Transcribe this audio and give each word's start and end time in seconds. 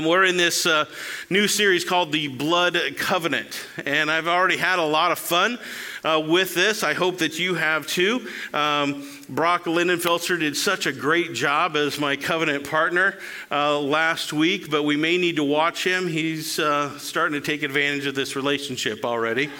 We're 0.00 0.26
in 0.26 0.36
this 0.36 0.64
uh, 0.64 0.84
new 1.28 1.48
series 1.48 1.84
called 1.84 2.12
the 2.12 2.28
Blood 2.28 2.78
Covenant, 2.98 3.66
and 3.84 4.08
I've 4.12 4.28
already 4.28 4.56
had 4.56 4.78
a 4.78 4.84
lot 4.84 5.10
of 5.10 5.18
fun 5.18 5.58
uh, 6.04 6.22
with 6.24 6.54
this. 6.54 6.84
I 6.84 6.94
hope 6.94 7.18
that 7.18 7.40
you 7.40 7.56
have 7.56 7.84
too. 7.84 8.28
Um, 8.54 9.10
Brock 9.28 9.64
Lindenfelser 9.64 10.38
did 10.38 10.56
such 10.56 10.86
a 10.86 10.92
great 10.92 11.32
job 11.32 11.76
as 11.76 11.98
my 11.98 12.14
covenant 12.14 12.70
partner 12.70 13.18
uh, 13.50 13.76
last 13.80 14.32
week, 14.32 14.70
but 14.70 14.84
we 14.84 14.96
may 14.96 15.18
need 15.18 15.34
to 15.34 15.42
watch 15.42 15.82
him. 15.84 16.06
He's 16.06 16.60
uh, 16.60 16.96
starting 17.00 17.32
to 17.32 17.44
take 17.44 17.64
advantage 17.64 18.06
of 18.06 18.14
this 18.14 18.36
relationship 18.36 19.04
already. 19.04 19.50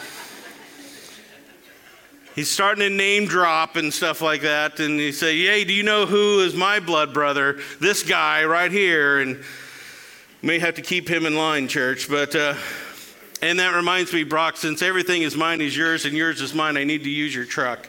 He's 2.37 2.49
starting 2.49 2.89
to 2.89 2.91
name 2.91 3.27
drop 3.27 3.75
and 3.75 3.93
stuff 3.93 4.23
like 4.23 4.43
that, 4.43 4.79
and 4.79 5.01
he 5.01 5.11
say, 5.11 5.37
"Hey, 5.37 5.65
do 5.65 5.73
you 5.73 5.83
know 5.83 6.07
who 6.07 6.39
is 6.43 6.55
my 6.55 6.79
blood 6.79 7.13
brother? 7.13 7.59
This 7.81 8.05
guy 8.05 8.45
right 8.45 8.71
here." 8.71 9.19
And 9.19 9.43
May 10.41 10.61
have 10.61 10.77
to 10.77 10.83
keep 10.83 11.09
him 11.09 11.27
in 11.27 11.35
line, 11.35 11.67
church. 11.67 12.09
But, 12.09 12.37
uh, 12.37 12.55
and 13.43 13.59
that 13.59 13.75
reminds 13.75 14.13
me, 14.13 14.23
Brock, 14.23 14.57
since 14.57 14.83
everything 14.83 15.23
is 15.23 15.35
mine 15.35 15.61
is 15.61 15.77
yours 15.77 16.05
and 16.05 16.17
yours 16.17 16.41
is 16.41 16.55
mine, 16.55 16.77
I 16.77 16.85
need 16.85 17.03
to 17.03 17.11
use 17.11 17.35
your 17.35 17.45
truck 17.45 17.89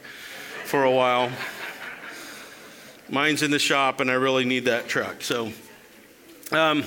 for 0.64 0.82
a 0.82 0.90
while. 0.90 1.30
Mine's 3.08 3.44
in 3.44 3.52
the 3.52 3.60
shop 3.60 4.00
and 4.00 4.10
I 4.10 4.14
really 4.14 4.44
need 4.44 4.64
that 4.64 4.88
truck. 4.88 5.22
So, 5.22 5.52
um, 6.50 6.82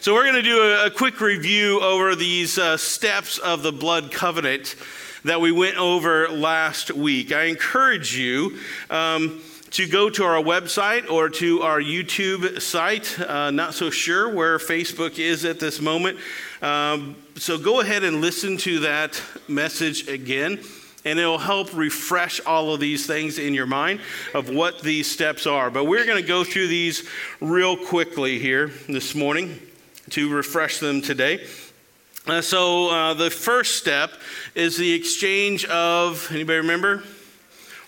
so 0.00 0.14
we're 0.14 0.24
going 0.24 0.34
to 0.34 0.42
do 0.42 0.62
a, 0.62 0.86
a, 0.86 0.90
quick 0.90 1.20
review 1.20 1.80
over 1.80 2.16
these 2.16 2.58
uh, 2.58 2.76
steps 2.76 3.38
of 3.38 3.62
the 3.62 3.72
blood 3.72 4.10
covenant 4.10 4.74
that 5.22 5.40
we 5.40 5.52
went 5.52 5.76
over 5.76 6.28
last 6.28 6.90
week. 6.90 7.30
I 7.30 7.44
encourage 7.44 8.16
you. 8.16 8.58
Um, 8.90 9.42
to 9.70 9.86
go 9.86 10.08
to 10.08 10.24
our 10.24 10.42
website 10.42 11.10
or 11.10 11.28
to 11.28 11.62
our 11.62 11.80
YouTube 11.80 12.60
site. 12.60 13.18
Uh, 13.20 13.50
not 13.50 13.74
so 13.74 13.90
sure 13.90 14.32
where 14.32 14.58
Facebook 14.58 15.18
is 15.18 15.44
at 15.44 15.60
this 15.60 15.80
moment. 15.80 16.18
Um, 16.62 17.16
so 17.36 17.58
go 17.58 17.80
ahead 17.80 18.04
and 18.04 18.20
listen 18.20 18.56
to 18.58 18.80
that 18.80 19.22
message 19.46 20.08
again, 20.08 20.60
and 21.04 21.18
it'll 21.18 21.38
help 21.38 21.74
refresh 21.76 22.40
all 22.40 22.72
of 22.72 22.80
these 22.80 23.06
things 23.06 23.38
in 23.38 23.54
your 23.54 23.66
mind 23.66 24.00
of 24.34 24.48
what 24.48 24.80
these 24.80 25.10
steps 25.10 25.46
are. 25.46 25.70
But 25.70 25.84
we're 25.84 26.06
going 26.06 26.20
to 26.20 26.26
go 26.26 26.44
through 26.44 26.68
these 26.68 27.08
real 27.40 27.76
quickly 27.76 28.38
here 28.38 28.68
this 28.88 29.14
morning 29.14 29.60
to 30.10 30.34
refresh 30.34 30.78
them 30.78 31.02
today. 31.02 31.46
Uh, 32.26 32.40
so 32.40 32.90
uh, 32.90 33.14
the 33.14 33.30
first 33.30 33.76
step 33.76 34.12
is 34.54 34.76
the 34.76 34.92
exchange 34.92 35.64
of, 35.66 36.28
anybody 36.30 36.58
remember? 36.58 37.02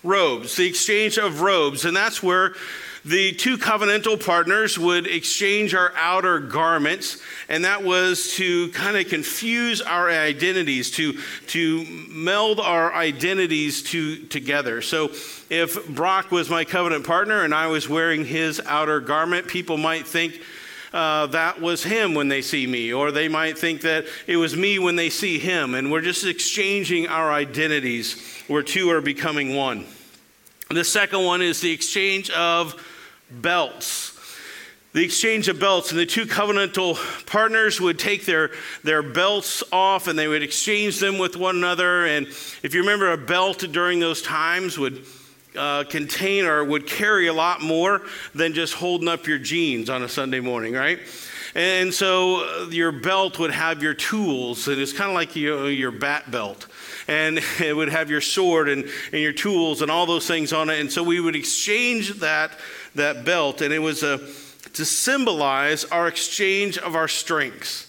Robes, 0.03 0.57
the 0.57 0.67
exchange 0.67 1.19
of 1.19 1.41
robes. 1.41 1.85
And 1.85 1.97
that's 1.97 2.23
where 2.23 2.55
the 3.05 3.33
two 3.33 3.57
covenantal 3.57 4.23
partners 4.25 4.79
would 4.79 5.07
exchange 5.07 5.75
our 5.75 5.93
outer 5.97 6.39
garments, 6.39 7.23
and 7.49 7.65
that 7.65 7.83
was 7.83 8.35
to 8.35 8.69
kind 8.73 8.97
of 8.97 9.09
confuse 9.09 9.81
our 9.81 10.11
identities, 10.11 10.91
to, 10.93 11.19
to 11.47 11.87
meld 12.11 12.61
our 12.61 12.93
identities 12.93 13.83
to, 13.85 14.19
together. 14.27 14.83
So 14.83 15.13
if 15.49 15.89
Brock 15.89 16.31
was 16.31 16.51
my 16.51 16.65
covenant 16.65 17.07
partner 17.07 17.43
and 17.43 17.55
I 17.55 17.69
was 17.69 17.89
wearing 17.89 18.27
his 18.27 18.61
outer 18.67 19.01
garment, 19.01 19.49
people 19.49 19.79
might 19.79 20.07
think, 20.07 20.41
uh, 20.93 21.27
that 21.29 21.61
was 21.61 21.85
him 21.85 22.15
when 22.15 22.29
they 22.29 22.43
see 22.43 22.67
me, 22.67 22.93
or 22.93 23.13
they 23.13 23.29
might 23.29 23.57
think 23.57 23.83
that 23.83 24.07
it 24.27 24.37
was 24.37 24.57
me 24.57 24.79
when 24.79 24.97
they 24.97 25.11
see 25.11 25.39
him. 25.39 25.75
And 25.75 25.91
we're 25.91 26.01
just 26.01 26.25
exchanging 26.25 27.07
our 27.07 27.31
identities 27.31 28.43
where 28.49 28.63
two 28.63 28.91
are 28.91 29.01
becoming 29.01 29.55
one. 29.55 29.87
The 30.71 30.85
second 30.85 31.25
one 31.25 31.43
is 31.43 31.61
the 31.61 31.73
exchange 31.73 32.31
of 32.31 32.75
belts. 33.31 34.17
The 34.93 35.05
exchange 35.05 35.47
of 35.47 35.61
belts, 35.61 35.93
and 35.93 36.01
the 36.01 36.07
two 36.07 36.27
covenantal 36.27 36.97
partners 37.27 37.81
would 37.81 37.97
take 37.97 38.27
their, 38.27 38.51
their 38.83 39.05
belts 39.05 39.63
off 39.71 40.09
and 40.09 40.19
they 40.19 40.27
would 40.27 40.43
exchange 40.43 40.99
them 40.99 41.19
with 41.19 41.37
one 41.37 41.57
another. 41.57 42.07
And 42.07 42.27
if 42.27 42.75
you 42.75 42.81
remember, 42.81 43.13
a 43.13 43.17
belt 43.17 43.65
during 43.71 44.01
those 44.01 44.21
times 44.21 44.77
would 44.79 45.05
uh, 45.57 45.85
contain 45.85 46.45
or 46.45 46.65
would 46.65 46.87
carry 46.87 47.27
a 47.27 47.33
lot 47.33 47.61
more 47.61 48.03
than 48.35 48.55
just 48.55 48.75
holding 48.75 49.09
up 49.09 49.27
your 49.27 49.39
jeans 49.39 49.91
on 49.91 50.03
a 50.03 50.09
Sunday 50.09 50.41
morning, 50.41 50.75
right? 50.75 51.01
And 51.55 51.93
so 51.93 52.45
uh, 52.45 52.69
your 52.71 52.93
belt 52.93 53.39
would 53.39 53.51
have 53.51 53.83
your 53.83 53.95
tools, 53.95 54.69
and 54.69 54.81
it's 54.81 54.93
kind 54.93 55.11
of 55.11 55.15
like 55.15 55.35
your, 55.35 55.69
your 55.69 55.91
bat 55.91 56.31
belt. 56.31 56.67
And 57.09 57.41
it 57.61 57.75
would 57.75 57.89
have 57.89 58.11
your 58.11 58.21
sword 58.21 58.69
and, 58.69 58.85
and 59.13 59.21
your 59.21 59.33
tools 59.33 59.83
and 59.83 59.91
all 59.91 60.07
those 60.07 60.27
things 60.27 60.53
on 60.53 60.71
it. 60.71 60.81
And 60.81 60.91
so 60.91 61.03
we 61.03 61.21
would 61.21 61.37
exchange 61.37 62.21
that, 62.21 62.53
that 62.95 63.25
belt, 63.25 63.61
and 63.63 63.73
it 63.73 63.81
was 63.81 64.03
a, 64.03 64.19
to 64.75 64.85
symbolize 64.85 65.85
our 65.87 66.07
exchange 66.07 66.79
of 66.79 66.95
our 66.95 67.09
strengths 67.09 67.89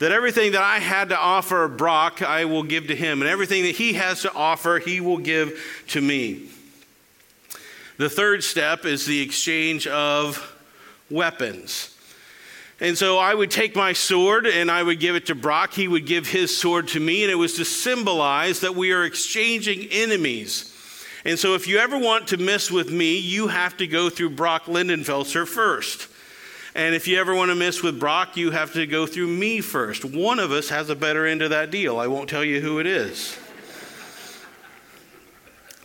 that 0.00 0.12
everything 0.12 0.52
that 0.52 0.62
I 0.62 0.78
had 0.78 1.10
to 1.10 1.18
offer 1.18 1.68
Brock, 1.68 2.22
I 2.22 2.46
will 2.46 2.62
give 2.62 2.86
to 2.86 2.96
him, 2.96 3.20
and 3.20 3.30
everything 3.30 3.64
that 3.64 3.76
he 3.76 3.92
has 3.92 4.22
to 4.22 4.32
offer, 4.32 4.78
he 4.78 4.98
will 4.98 5.18
give 5.18 5.84
to 5.88 6.00
me. 6.00 6.48
The 8.00 8.08
third 8.08 8.42
step 8.42 8.86
is 8.86 9.04
the 9.04 9.20
exchange 9.20 9.86
of 9.86 10.56
weapons. 11.10 11.94
And 12.80 12.96
so 12.96 13.18
I 13.18 13.34
would 13.34 13.50
take 13.50 13.76
my 13.76 13.92
sword 13.92 14.46
and 14.46 14.70
I 14.70 14.82
would 14.82 15.00
give 15.00 15.16
it 15.16 15.26
to 15.26 15.34
Brock. 15.34 15.74
He 15.74 15.86
would 15.86 16.06
give 16.06 16.26
his 16.26 16.56
sword 16.56 16.88
to 16.88 16.98
me, 16.98 17.24
and 17.24 17.30
it 17.30 17.34
was 17.34 17.56
to 17.56 17.64
symbolize 17.66 18.60
that 18.60 18.74
we 18.74 18.92
are 18.92 19.04
exchanging 19.04 19.86
enemies. 19.90 21.04
And 21.26 21.38
so 21.38 21.54
if 21.54 21.68
you 21.68 21.76
ever 21.76 21.98
want 21.98 22.28
to 22.28 22.38
miss 22.38 22.70
with 22.70 22.90
me, 22.90 23.18
you 23.18 23.48
have 23.48 23.76
to 23.76 23.86
go 23.86 24.08
through 24.08 24.30
Brock 24.30 24.64
Lindenfelser 24.64 25.46
first. 25.46 26.08
And 26.74 26.94
if 26.94 27.06
you 27.06 27.20
ever 27.20 27.34
want 27.34 27.50
to 27.50 27.54
miss 27.54 27.82
with 27.82 28.00
Brock, 28.00 28.34
you 28.34 28.50
have 28.50 28.72
to 28.72 28.86
go 28.86 29.06
through 29.06 29.26
me 29.28 29.60
first. 29.60 30.06
One 30.06 30.38
of 30.38 30.52
us 30.52 30.70
has 30.70 30.88
a 30.88 30.96
better 30.96 31.26
end 31.26 31.42
of 31.42 31.50
that 31.50 31.70
deal. 31.70 31.98
I 31.98 32.06
won't 32.06 32.30
tell 32.30 32.46
you 32.46 32.62
who 32.62 32.78
it 32.78 32.86
is. 32.86 33.36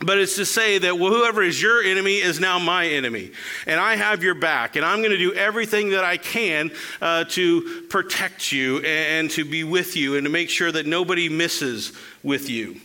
But 0.00 0.18
it's 0.18 0.36
to 0.36 0.44
say 0.44 0.76
that 0.76 0.94
whoever 0.94 1.42
is 1.42 1.60
your 1.60 1.82
enemy 1.82 2.16
is 2.16 2.38
now 2.38 2.58
my 2.58 2.86
enemy. 2.86 3.32
And 3.66 3.80
I 3.80 3.96
have 3.96 4.22
your 4.22 4.34
back. 4.34 4.76
And 4.76 4.84
I'm 4.84 4.98
going 4.98 5.12
to 5.12 5.16
do 5.18 5.32
everything 5.32 5.90
that 5.90 6.04
I 6.04 6.18
can 6.18 6.70
uh, 7.00 7.24
to 7.30 7.86
protect 7.88 8.52
you 8.52 8.80
and 8.80 9.30
to 9.30 9.44
be 9.44 9.64
with 9.64 9.96
you 9.96 10.16
and 10.16 10.24
to 10.24 10.30
make 10.30 10.50
sure 10.50 10.70
that 10.70 10.86
nobody 10.86 11.30
misses 11.30 11.92
with 12.22 12.50
you. 12.50 12.78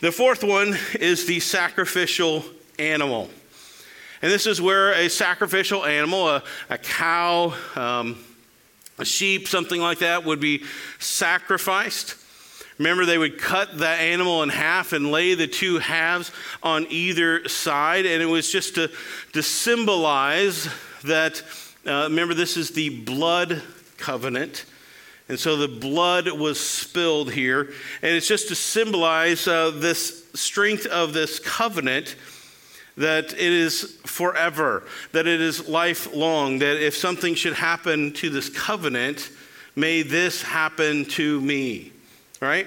The 0.00 0.10
fourth 0.10 0.42
one 0.42 0.76
is 0.98 1.26
the 1.26 1.38
sacrificial 1.38 2.44
animal. 2.80 3.30
And 4.20 4.32
this 4.32 4.46
is 4.46 4.60
where 4.60 4.92
a 4.94 5.08
sacrificial 5.08 5.84
animal, 5.84 6.28
a, 6.28 6.42
a 6.68 6.78
cow, 6.78 7.54
um, 7.76 8.16
a 8.98 9.04
sheep, 9.04 9.46
something 9.46 9.80
like 9.80 10.00
that, 10.00 10.24
would 10.24 10.40
be 10.40 10.64
sacrificed. 10.98 12.16
Remember, 12.78 13.04
they 13.04 13.18
would 13.18 13.38
cut 13.38 13.78
that 13.78 14.00
animal 14.00 14.44
in 14.44 14.50
half 14.50 14.92
and 14.92 15.10
lay 15.10 15.34
the 15.34 15.48
two 15.48 15.78
halves 15.78 16.30
on 16.62 16.86
either 16.90 17.48
side. 17.48 18.06
And 18.06 18.22
it 18.22 18.26
was 18.26 18.50
just 18.50 18.76
to, 18.76 18.90
to 19.32 19.42
symbolize 19.42 20.68
that, 21.02 21.42
uh, 21.84 22.06
remember, 22.08 22.34
this 22.34 22.56
is 22.56 22.70
the 22.70 22.90
blood 23.00 23.62
covenant. 23.96 24.64
And 25.28 25.38
so 25.38 25.56
the 25.56 25.68
blood 25.68 26.30
was 26.30 26.60
spilled 26.60 27.32
here. 27.32 27.72
And 28.00 28.14
it's 28.14 28.28
just 28.28 28.48
to 28.48 28.54
symbolize 28.54 29.48
uh, 29.48 29.72
this 29.74 30.24
strength 30.34 30.86
of 30.86 31.12
this 31.12 31.40
covenant 31.40 32.14
that 32.96 33.32
it 33.32 33.38
is 33.38 33.98
forever, 34.06 34.84
that 35.12 35.26
it 35.26 35.40
is 35.40 35.68
lifelong, 35.68 36.60
that 36.60 36.82
if 36.82 36.96
something 36.96 37.34
should 37.34 37.54
happen 37.54 38.12
to 38.12 38.30
this 38.30 38.48
covenant, 38.48 39.30
may 39.74 40.02
this 40.02 40.42
happen 40.42 41.04
to 41.04 41.40
me 41.40 41.92
right? 42.40 42.66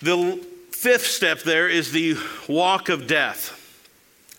The 0.00 0.44
fifth 0.70 1.06
step 1.06 1.42
there 1.42 1.68
is 1.68 1.92
the 1.92 2.16
walk 2.48 2.88
of 2.88 3.06
death. 3.06 3.56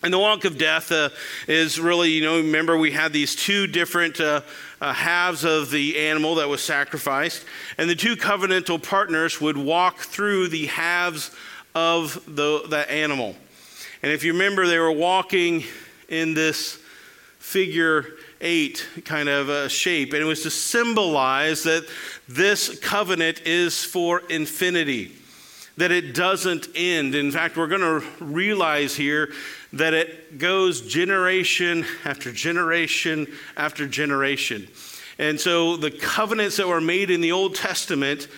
And 0.02 0.12
the 0.12 0.18
walk 0.18 0.44
of 0.44 0.58
death 0.58 0.90
uh, 0.90 1.10
is 1.46 1.78
really, 1.78 2.10
you 2.10 2.22
know, 2.22 2.38
remember 2.38 2.76
we 2.76 2.90
had 2.90 3.12
these 3.12 3.36
two 3.36 3.68
different 3.68 4.20
uh, 4.20 4.40
uh, 4.80 4.92
halves 4.92 5.44
of 5.44 5.70
the 5.70 5.96
animal 5.96 6.34
that 6.36 6.48
was 6.48 6.60
sacrificed, 6.60 7.44
and 7.78 7.88
the 7.88 7.94
two 7.94 8.16
covenantal 8.16 8.82
partners 8.82 9.40
would 9.40 9.56
walk 9.56 9.98
through 9.98 10.48
the 10.48 10.66
halves 10.66 11.30
of 11.76 12.20
the, 12.26 12.64
the 12.68 12.90
animal. 12.90 13.36
And 14.02 14.10
if 14.10 14.24
you 14.24 14.32
remember, 14.32 14.66
they 14.66 14.80
were 14.80 14.90
walking 14.90 15.62
in 16.08 16.34
this 16.34 16.80
figure 17.38 18.06
eight 18.42 18.86
kind 19.04 19.28
of 19.28 19.48
a 19.48 19.68
shape, 19.68 20.12
and 20.12 20.20
it 20.20 20.26
was 20.26 20.42
to 20.42 20.50
symbolize 20.50 21.62
that 21.62 21.88
this 22.28 22.78
covenant 22.80 23.40
is 23.46 23.84
for 23.84 24.20
infinity, 24.28 25.12
that 25.76 25.90
it 25.90 26.14
doesn't 26.14 26.68
end. 26.74 27.14
In 27.14 27.30
fact, 27.30 27.56
we're 27.56 27.68
going 27.68 27.80
to 27.80 28.06
realize 28.22 28.94
here 28.94 29.32
that 29.72 29.94
it 29.94 30.38
goes 30.38 30.82
generation 30.82 31.86
after 32.04 32.30
generation 32.30 33.26
after 33.56 33.86
generation. 33.86 34.68
And 35.18 35.40
so 35.40 35.76
the 35.76 35.90
covenants 35.90 36.56
that 36.56 36.68
were 36.68 36.80
made 36.80 37.10
in 37.10 37.20
the 37.20 37.32
Old 37.32 37.54
Testament 37.54 38.28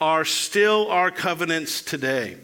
are 0.00 0.24
still 0.24 0.88
our 0.88 1.10
covenants 1.10 1.82
today. 1.82 2.36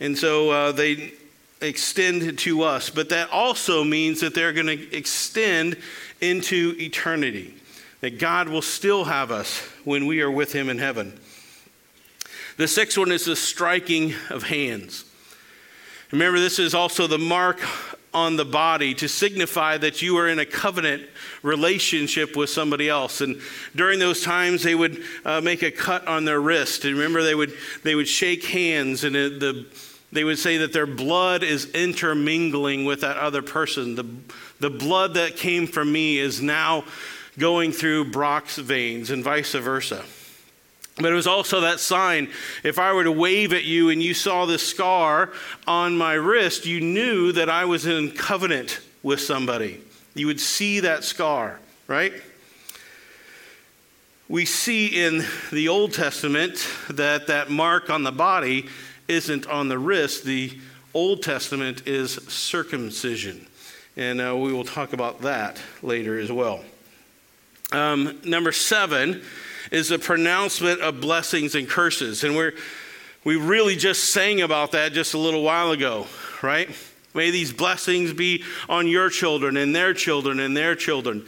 And 0.00 0.18
so 0.18 0.50
uh, 0.50 0.72
they 0.72 1.14
extend 1.60 2.38
to 2.40 2.62
us, 2.62 2.90
but 2.90 3.08
that 3.08 3.30
also 3.30 3.82
means 3.82 4.20
that 4.20 4.34
they're 4.34 4.52
going 4.52 4.66
to 4.66 4.96
extend 4.96 5.76
into 6.20 6.74
eternity. 6.78 7.54
that 8.00 8.18
God 8.18 8.48
will 8.48 8.62
still 8.62 9.04
have 9.04 9.30
us 9.30 9.58
when 9.84 10.06
we 10.06 10.20
are 10.20 10.30
with 10.30 10.52
Him 10.52 10.68
in 10.68 10.78
heaven. 10.78 11.18
The 12.56 12.68
sixth 12.68 12.96
one 12.96 13.12
is 13.12 13.24
the 13.24 13.36
striking 13.36 14.14
of 14.30 14.44
hands. 14.44 15.04
Remember, 16.12 16.38
this 16.38 16.58
is 16.58 16.74
also 16.74 17.06
the 17.06 17.18
mark 17.18 17.60
on 18.14 18.36
the 18.36 18.44
body 18.44 18.94
to 18.94 19.08
signify 19.08 19.76
that 19.76 20.00
you 20.00 20.16
are 20.16 20.28
in 20.28 20.38
a 20.38 20.46
covenant 20.46 21.02
relationship 21.42 22.36
with 22.36 22.48
somebody 22.48 22.88
else. 22.88 23.20
And 23.20 23.40
during 23.74 23.98
those 23.98 24.22
times, 24.22 24.62
they 24.62 24.74
would 24.74 25.02
uh, 25.24 25.40
make 25.40 25.62
a 25.62 25.70
cut 25.70 26.06
on 26.06 26.24
their 26.24 26.40
wrist. 26.40 26.84
And 26.84 26.94
remember, 26.94 27.22
they 27.22 27.34
would, 27.34 27.52
they 27.82 27.94
would 27.94 28.08
shake 28.08 28.44
hands, 28.44 29.04
and 29.04 29.16
it, 29.16 29.40
the, 29.40 29.66
they 30.16 30.24
would 30.24 30.38
say 30.38 30.56
that 30.58 30.72
their 30.72 30.86
blood 30.86 31.42
is 31.42 31.66
intermingling 31.72 32.84
with 32.84 33.02
that 33.02 33.16
other 33.16 33.42
person. 33.42 33.94
The, 33.94 34.06
the 34.60 34.70
blood 34.70 35.14
that 35.14 35.36
came 35.36 35.66
from 35.66 35.92
me 35.92 36.18
is 36.18 36.40
now 36.40 36.84
going 37.38 37.72
through 37.72 38.10
Brock's 38.10 38.56
veins, 38.56 39.10
and 39.10 39.22
vice 39.22 39.52
versa. 39.52 40.04
But 40.96 41.12
it 41.12 41.14
was 41.14 41.26
also 41.26 41.60
that 41.60 41.80
sign. 41.80 42.30
If 42.64 42.78
I 42.78 42.94
were 42.94 43.04
to 43.04 43.12
wave 43.12 43.52
at 43.52 43.64
you 43.64 43.90
and 43.90 44.02
you 44.02 44.14
saw 44.14 44.46
this 44.46 44.66
scar 44.66 45.30
on 45.66 45.98
my 45.98 46.14
wrist, 46.14 46.64
you 46.64 46.80
knew 46.80 47.32
that 47.32 47.50
I 47.50 47.66
was 47.66 47.84
in 47.84 48.12
covenant 48.12 48.80
with 49.02 49.20
somebody. 49.20 49.82
You 50.14 50.26
would 50.28 50.40
see 50.40 50.80
that 50.80 51.04
scar, 51.04 51.60
right? 51.86 52.14
We 54.28 54.46
see 54.46 54.86
in 54.86 55.24
the 55.52 55.68
Old 55.68 55.92
Testament 55.92 56.66
that 56.88 57.26
that 57.26 57.50
mark 57.50 57.90
on 57.90 58.02
the 58.02 58.12
body 58.12 58.68
isn't 59.08 59.46
on 59.46 59.68
the 59.68 59.78
wrist. 59.78 60.24
The 60.24 60.58
Old 60.94 61.22
Testament 61.22 61.86
is 61.86 62.12
circumcision. 62.28 63.46
And 63.96 64.20
uh, 64.20 64.36
we 64.36 64.52
will 64.52 64.64
talk 64.64 64.92
about 64.92 65.22
that 65.22 65.60
later 65.82 66.18
as 66.18 66.30
well. 66.30 66.62
Um, 67.72 68.18
number 68.24 68.52
seven 68.52 69.22
is 69.70 69.88
the 69.88 69.98
pronouncement 69.98 70.80
of 70.80 71.00
blessings 71.00 71.54
and 71.54 71.68
curses. 71.68 72.24
And 72.24 72.36
we're, 72.36 72.52
we 73.24 73.36
really 73.36 73.76
just 73.76 74.12
sang 74.12 74.42
about 74.42 74.72
that 74.72 74.92
just 74.92 75.14
a 75.14 75.18
little 75.18 75.42
while 75.42 75.72
ago, 75.72 76.06
right? 76.42 76.68
May 77.14 77.30
these 77.30 77.52
blessings 77.52 78.12
be 78.12 78.44
on 78.68 78.86
your 78.86 79.08
children 79.08 79.56
and 79.56 79.74
their 79.74 79.94
children 79.94 80.38
and 80.38 80.56
their 80.56 80.74
children. 80.74 81.26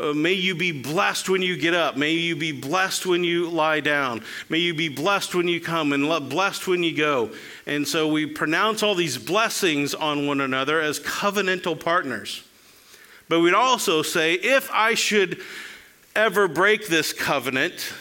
Uh, 0.00 0.12
may 0.12 0.32
you 0.32 0.54
be 0.54 0.70
blessed 0.70 1.28
when 1.28 1.42
you 1.42 1.56
get 1.56 1.74
up. 1.74 1.96
May 1.96 2.12
you 2.12 2.36
be 2.36 2.52
blessed 2.52 3.04
when 3.04 3.24
you 3.24 3.50
lie 3.50 3.80
down. 3.80 4.22
May 4.48 4.58
you 4.58 4.74
be 4.74 4.88
blessed 4.88 5.34
when 5.34 5.48
you 5.48 5.60
come 5.60 5.92
and 5.92 6.08
blessed 6.28 6.68
when 6.68 6.82
you 6.82 6.96
go. 6.96 7.30
And 7.66 7.86
so 7.86 8.06
we 8.06 8.26
pronounce 8.26 8.82
all 8.82 8.94
these 8.94 9.18
blessings 9.18 9.94
on 9.94 10.26
one 10.26 10.40
another 10.40 10.80
as 10.80 11.00
covenantal 11.00 11.78
partners. 11.78 12.44
But 13.28 13.40
we'd 13.40 13.54
also 13.54 14.02
say, 14.02 14.34
if 14.34 14.70
I 14.72 14.94
should 14.94 15.40
ever 16.14 16.46
break 16.46 16.86
this 16.86 17.12
covenant, 17.12 17.92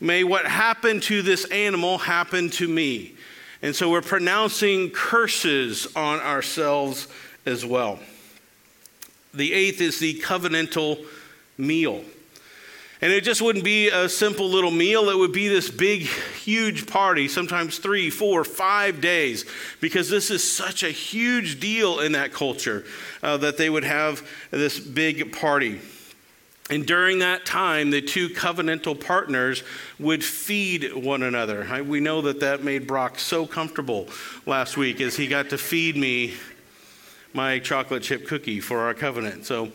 may 0.00 0.24
what 0.24 0.46
happened 0.46 1.02
to 1.04 1.22
this 1.22 1.44
animal 1.46 1.98
happen 1.98 2.50
to 2.50 2.66
me. 2.66 3.14
And 3.62 3.76
so 3.76 3.90
we're 3.90 4.02
pronouncing 4.02 4.90
curses 4.90 5.86
on 5.94 6.20
ourselves 6.20 7.08
as 7.46 7.64
well. 7.64 7.98
The 9.34 9.52
eighth 9.52 9.80
is 9.80 9.98
the 9.98 10.20
covenantal 10.20 11.04
meal. 11.58 12.04
And 13.00 13.12
it 13.12 13.22
just 13.22 13.42
wouldn't 13.42 13.64
be 13.64 13.88
a 13.88 14.08
simple 14.08 14.48
little 14.48 14.70
meal. 14.70 15.10
It 15.10 15.18
would 15.18 15.32
be 15.32 15.48
this 15.48 15.68
big, 15.68 16.02
huge 16.02 16.86
party, 16.86 17.28
sometimes 17.28 17.78
three, 17.78 18.08
four, 18.08 18.44
five 18.44 19.00
days, 19.00 19.44
because 19.80 20.08
this 20.08 20.30
is 20.30 20.56
such 20.56 20.82
a 20.82 20.90
huge 20.90 21.60
deal 21.60 22.00
in 22.00 22.12
that 22.12 22.32
culture 22.32 22.84
uh, 23.22 23.36
that 23.38 23.58
they 23.58 23.68
would 23.68 23.84
have 23.84 24.26
this 24.50 24.80
big 24.80 25.32
party. 25.32 25.80
And 26.70 26.86
during 26.86 27.18
that 27.18 27.44
time, 27.44 27.90
the 27.90 28.00
two 28.00 28.30
covenantal 28.30 28.98
partners 28.98 29.62
would 29.98 30.24
feed 30.24 30.94
one 30.94 31.22
another. 31.22 31.84
We 31.84 32.00
know 32.00 32.22
that 32.22 32.40
that 32.40 32.64
made 32.64 32.86
Brock 32.86 33.18
so 33.18 33.46
comfortable 33.46 34.08
last 34.46 34.78
week 34.78 35.02
as 35.02 35.14
he 35.14 35.26
got 35.26 35.50
to 35.50 35.58
feed 35.58 35.94
me 35.94 36.34
my 37.34 37.58
chocolate 37.58 38.02
chip 38.02 38.26
cookie 38.26 38.60
for 38.60 38.80
our 38.80 38.94
covenant. 38.94 39.44
So, 39.44 39.72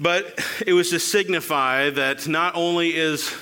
but 0.00 0.38
it 0.64 0.72
was 0.72 0.90
to 0.90 1.00
signify 1.00 1.90
that 1.90 2.28
not 2.28 2.54
only 2.54 2.94
is 2.94 3.34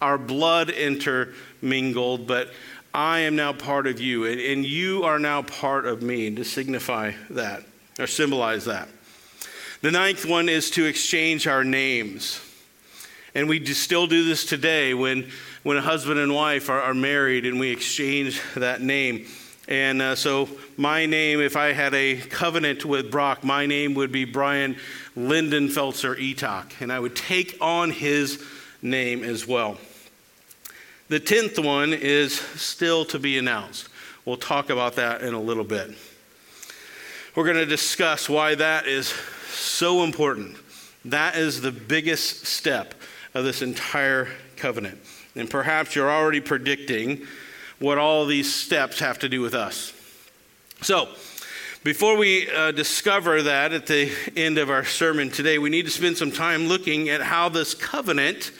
our 0.00 0.18
blood 0.18 0.68
intermingled, 0.68 2.26
but 2.26 2.50
I 2.92 3.20
am 3.20 3.36
now 3.36 3.52
part 3.52 3.86
of 3.86 4.00
you, 4.00 4.26
and 4.26 4.66
you 4.66 5.04
are 5.04 5.18
now 5.18 5.42
part 5.42 5.86
of 5.86 6.02
me, 6.02 6.34
to 6.34 6.44
signify 6.44 7.12
that 7.30 7.62
or 7.98 8.06
symbolize 8.06 8.64
that. 8.64 8.88
The 9.80 9.92
ninth 9.92 10.26
one 10.26 10.48
is 10.48 10.70
to 10.72 10.84
exchange 10.84 11.46
our 11.46 11.64
names. 11.64 12.40
And 13.34 13.48
we 13.48 13.64
still 13.64 14.06
do 14.06 14.24
this 14.24 14.44
today 14.44 14.92
when, 14.92 15.30
when 15.62 15.76
a 15.76 15.80
husband 15.80 16.18
and 16.20 16.34
wife 16.34 16.68
are, 16.68 16.82
are 16.82 16.94
married 16.94 17.46
and 17.46 17.58
we 17.58 17.70
exchange 17.70 18.42
that 18.56 18.82
name. 18.82 19.26
And 19.72 20.02
uh, 20.02 20.16
so, 20.16 20.50
my 20.76 21.06
name, 21.06 21.40
if 21.40 21.56
I 21.56 21.72
had 21.72 21.94
a 21.94 22.18
covenant 22.18 22.84
with 22.84 23.10
Brock, 23.10 23.42
my 23.42 23.64
name 23.64 23.94
would 23.94 24.12
be 24.12 24.26
Brian 24.26 24.76
Lindenfelser 25.16 26.14
Etok, 26.14 26.82
and 26.82 26.92
I 26.92 27.00
would 27.00 27.16
take 27.16 27.56
on 27.58 27.90
his 27.90 28.44
name 28.82 29.24
as 29.24 29.46
well. 29.48 29.78
The 31.08 31.18
tenth 31.18 31.58
one 31.58 31.94
is 31.94 32.38
still 32.38 33.06
to 33.06 33.18
be 33.18 33.38
announced. 33.38 33.88
We'll 34.26 34.36
talk 34.36 34.68
about 34.68 34.96
that 34.96 35.22
in 35.22 35.32
a 35.32 35.40
little 35.40 35.64
bit. 35.64 35.96
We're 37.34 37.44
going 37.44 37.56
to 37.56 37.64
discuss 37.64 38.28
why 38.28 38.54
that 38.56 38.86
is 38.86 39.08
so 39.48 40.04
important. 40.04 40.58
That 41.06 41.34
is 41.34 41.62
the 41.62 41.72
biggest 41.72 42.44
step 42.44 42.92
of 43.32 43.44
this 43.44 43.62
entire 43.62 44.28
covenant. 44.54 44.98
And 45.34 45.48
perhaps 45.48 45.96
you're 45.96 46.12
already 46.12 46.42
predicting 46.42 47.26
what 47.82 47.98
all 47.98 48.26
these 48.26 48.52
steps 48.52 49.00
have 49.00 49.18
to 49.18 49.28
do 49.28 49.40
with 49.40 49.54
us. 49.54 49.92
So, 50.82 51.08
before 51.82 52.16
we 52.16 52.48
uh, 52.48 52.70
discover 52.70 53.42
that 53.42 53.72
at 53.72 53.86
the 53.86 54.12
end 54.36 54.56
of 54.58 54.70
our 54.70 54.84
sermon 54.84 55.30
today, 55.30 55.58
we 55.58 55.68
need 55.68 55.86
to 55.86 55.90
spend 55.90 56.16
some 56.16 56.30
time 56.30 56.68
looking 56.68 57.08
at 57.08 57.20
how 57.20 57.48
this 57.48 57.74
covenant 57.74 58.52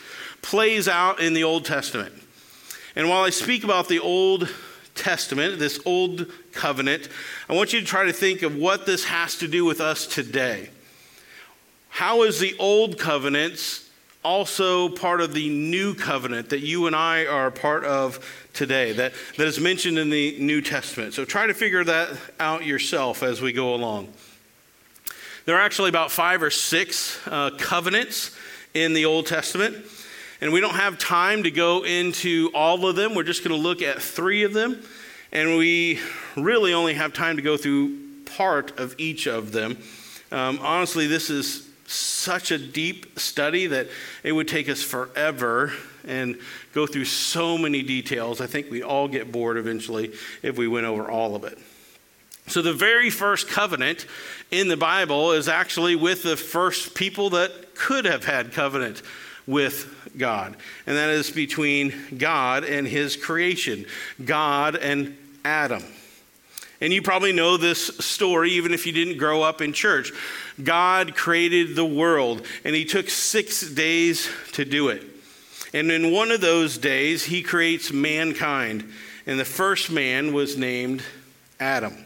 plays 0.42 0.88
out 0.88 1.20
in 1.20 1.34
the 1.34 1.44
Old 1.44 1.64
Testament. 1.64 2.12
And 2.96 3.08
while 3.08 3.22
I 3.22 3.30
speak 3.30 3.62
about 3.62 3.88
the 3.88 4.00
Old 4.00 4.48
Testament, 4.96 5.60
this 5.60 5.78
Old 5.86 6.26
Covenant, 6.50 7.08
I 7.48 7.54
want 7.54 7.72
you 7.72 7.78
to 7.78 7.86
try 7.86 8.04
to 8.04 8.12
think 8.12 8.42
of 8.42 8.56
what 8.56 8.86
this 8.86 9.04
has 9.04 9.36
to 9.36 9.46
do 9.46 9.64
with 9.64 9.80
us 9.80 10.04
today. 10.04 10.70
How 11.90 12.24
is 12.24 12.40
the 12.40 12.56
old 12.58 12.98
covenant 12.98 13.81
also 14.24 14.88
part 14.88 15.20
of 15.20 15.34
the 15.34 15.48
new 15.48 15.94
covenant 15.94 16.50
that 16.50 16.60
you 16.60 16.86
and 16.86 16.94
I 16.94 17.26
are 17.26 17.50
part 17.50 17.84
of 17.84 18.24
today, 18.52 18.92
that, 18.92 19.12
that 19.36 19.46
is 19.46 19.58
mentioned 19.58 19.98
in 19.98 20.10
the 20.10 20.36
New 20.38 20.60
Testament? 20.60 21.14
So 21.14 21.24
try 21.24 21.46
to 21.46 21.54
figure 21.54 21.84
that 21.84 22.16
out 22.38 22.64
yourself 22.64 23.22
as 23.22 23.40
we 23.40 23.52
go 23.52 23.74
along. 23.74 24.12
There 25.44 25.56
are 25.56 25.60
actually 25.60 25.88
about 25.88 26.10
five 26.10 26.42
or 26.42 26.50
six 26.50 27.18
uh, 27.26 27.50
covenants 27.58 28.36
in 28.74 28.92
the 28.92 29.06
Old 29.06 29.26
Testament. 29.26 29.76
And 30.40 30.52
we 30.52 30.60
don't 30.60 30.74
have 30.74 30.98
time 30.98 31.44
to 31.44 31.50
go 31.50 31.84
into 31.84 32.50
all 32.54 32.86
of 32.86 32.96
them. 32.96 33.14
We're 33.14 33.22
just 33.22 33.44
going 33.44 33.56
to 33.56 33.62
look 33.62 33.80
at 33.82 34.02
three 34.02 34.42
of 34.42 34.52
them. 34.52 34.82
And 35.30 35.56
we 35.56 36.00
really 36.36 36.74
only 36.74 36.94
have 36.94 37.12
time 37.12 37.36
to 37.36 37.42
go 37.42 37.56
through 37.56 37.96
part 38.24 38.78
of 38.78 38.94
each 38.98 39.26
of 39.26 39.52
them. 39.52 39.78
Um, 40.30 40.58
honestly, 40.62 41.06
this 41.06 41.30
is 41.30 41.68
such 41.92 42.50
a 42.50 42.58
deep 42.58 43.18
study 43.18 43.66
that 43.68 43.88
it 44.22 44.32
would 44.32 44.48
take 44.48 44.68
us 44.68 44.82
forever 44.82 45.72
and 46.06 46.38
go 46.72 46.86
through 46.86 47.04
so 47.04 47.56
many 47.56 47.82
details. 47.82 48.40
I 48.40 48.46
think 48.46 48.70
we'd 48.70 48.82
all 48.82 49.08
get 49.08 49.30
bored 49.30 49.56
eventually 49.56 50.12
if 50.42 50.56
we 50.56 50.68
went 50.68 50.86
over 50.86 51.10
all 51.10 51.36
of 51.36 51.44
it. 51.44 51.58
So, 52.48 52.60
the 52.60 52.72
very 52.72 53.08
first 53.08 53.48
covenant 53.48 54.06
in 54.50 54.66
the 54.66 54.76
Bible 54.76 55.32
is 55.32 55.48
actually 55.48 55.94
with 55.94 56.24
the 56.24 56.36
first 56.36 56.94
people 56.94 57.30
that 57.30 57.76
could 57.76 58.04
have 58.04 58.24
had 58.24 58.52
covenant 58.52 59.02
with 59.46 60.12
God, 60.18 60.56
and 60.86 60.96
that 60.96 61.10
is 61.10 61.30
between 61.30 61.94
God 62.18 62.64
and 62.64 62.86
his 62.86 63.16
creation, 63.16 63.86
God 64.24 64.74
and 64.76 65.16
Adam. 65.44 65.84
And 66.82 66.92
you 66.92 67.00
probably 67.00 67.32
know 67.32 67.56
this 67.56 67.86
story 67.98 68.50
even 68.50 68.74
if 68.74 68.86
you 68.86 68.92
didn't 68.92 69.16
grow 69.16 69.40
up 69.40 69.62
in 69.62 69.72
church. 69.72 70.12
God 70.60 71.14
created 71.14 71.76
the 71.76 71.84
world, 71.84 72.44
and 72.64 72.74
He 72.74 72.84
took 72.84 73.08
six 73.08 73.62
days 73.62 74.28
to 74.54 74.64
do 74.64 74.88
it. 74.88 75.04
And 75.72 75.92
in 75.92 76.10
one 76.10 76.32
of 76.32 76.40
those 76.40 76.76
days, 76.78 77.24
He 77.24 77.40
creates 77.40 77.92
mankind. 77.92 78.92
And 79.26 79.38
the 79.38 79.44
first 79.44 79.92
man 79.92 80.32
was 80.32 80.58
named 80.58 81.04
Adam. 81.60 81.96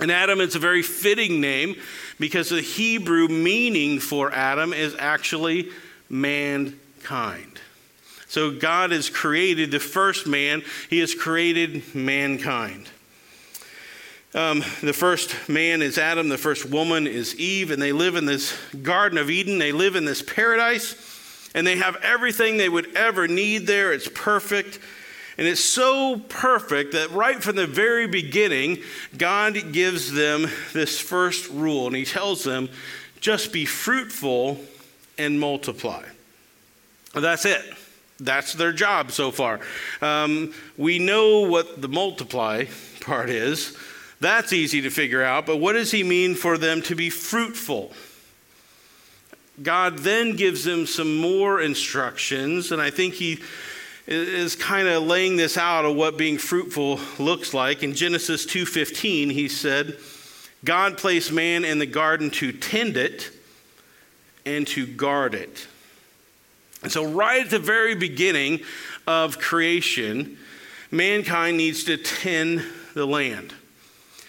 And 0.00 0.10
Adam 0.10 0.40
is 0.40 0.54
a 0.54 0.58
very 0.58 0.82
fitting 0.82 1.42
name 1.42 1.76
because 2.18 2.48
the 2.48 2.62
Hebrew 2.62 3.28
meaning 3.28 4.00
for 4.00 4.32
Adam 4.32 4.72
is 4.72 4.96
actually 4.98 5.68
mankind. 6.08 7.60
So 8.28 8.50
God 8.50 8.92
has 8.92 9.10
created 9.10 9.70
the 9.70 9.78
first 9.78 10.26
man, 10.26 10.62
He 10.88 11.00
has 11.00 11.14
created 11.14 11.94
mankind. 11.94 12.88
Um, 14.34 14.64
the 14.82 14.92
first 14.92 15.48
man 15.48 15.80
is 15.80 15.96
Adam, 15.96 16.28
the 16.28 16.36
first 16.36 16.66
woman 16.66 17.06
is 17.06 17.36
Eve, 17.36 17.70
and 17.70 17.80
they 17.80 17.92
live 17.92 18.16
in 18.16 18.26
this 18.26 18.58
Garden 18.82 19.16
of 19.16 19.30
Eden. 19.30 19.60
They 19.60 19.70
live 19.70 19.94
in 19.94 20.04
this 20.04 20.22
paradise, 20.22 21.50
and 21.54 21.64
they 21.64 21.76
have 21.76 21.96
everything 22.02 22.56
they 22.56 22.68
would 22.68 22.96
ever 22.96 23.28
need 23.28 23.68
there. 23.68 23.92
It's 23.92 24.08
perfect. 24.12 24.80
And 25.38 25.46
it's 25.46 25.64
so 25.64 26.20
perfect 26.28 26.92
that 26.92 27.12
right 27.12 27.40
from 27.40 27.54
the 27.54 27.68
very 27.68 28.08
beginning, 28.08 28.78
God 29.16 29.72
gives 29.72 30.10
them 30.10 30.48
this 30.72 30.98
first 30.98 31.48
rule, 31.50 31.86
and 31.86 31.94
He 31.94 32.04
tells 32.04 32.42
them, 32.42 32.68
just 33.20 33.52
be 33.52 33.64
fruitful 33.64 34.58
and 35.16 35.38
multiply. 35.38 36.02
That's 37.14 37.44
it. 37.44 37.62
That's 38.18 38.52
their 38.52 38.72
job 38.72 39.12
so 39.12 39.30
far. 39.30 39.60
Um, 40.02 40.54
we 40.76 40.98
know 40.98 41.40
what 41.40 41.80
the 41.80 41.88
multiply 41.88 42.64
part 43.00 43.30
is. 43.30 43.76
That's 44.24 44.54
easy 44.54 44.80
to 44.80 44.90
figure 44.90 45.22
out, 45.22 45.44
but 45.44 45.58
what 45.58 45.74
does 45.74 45.90
he 45.90 46.02
mean 46.02 46.34
for 46.34 46.56
them 46.56 46.80
to 46.84 46.94
be 46.94 47.10
fruitful? 47.10 47.92
God 49.62 49.98
then 49.98 50.34
gives 50.34 50.64
them 50.64 50.86
some 50.86 51.18
more 51.18 51.60
instructions, 51.60 52.72
and 52.72 52.80
I 52.80 52.88
think 52.88 53.12
he 53.12 53.42
is 54.06 54.56
kind 54.56 54.88
of 54.88 55.02
laying 55.02 55.36
this 55.36 55.58
out 55.58 55.84
of 55.84 55.94
what 55.94 56.16
being 56.16 56.38
fruitful 56.38 57.00
looks 57.18 57.52
like. 57.52 57.82
In 57.82 57.92
Genesis 57.92 58.46
2:15, 58.46 59.30
he 59.30 59.46
said, 59.46 59.98
God 60.64 60.96
placed 60.96 61.30
man 61.30 61.66
in 61.66 61.78
the 61.78 61.84
garden 61.84 62.30
to 62.30 62.50
tend 62.50 62.96
it 62.96 63.30
and 64.46 64.66
to 64.68 64.86
guard 64.86 65.34
it. 65.34 65.66
And 66.82 66.90
so, 66.90 67.04
right 67.04 67.44
at 67.44 67.50
the 67.50 67.58
very 67.58 67.94
beginning 67.94 68.60
of 69.06 69.38
creation, 69.38 70.38
mankind 70.90 71.58
needs 71.58 71.84
to 71.84 71.98
tend 71.98 72.64
the 72.94 73.06
land. 73.06 73.52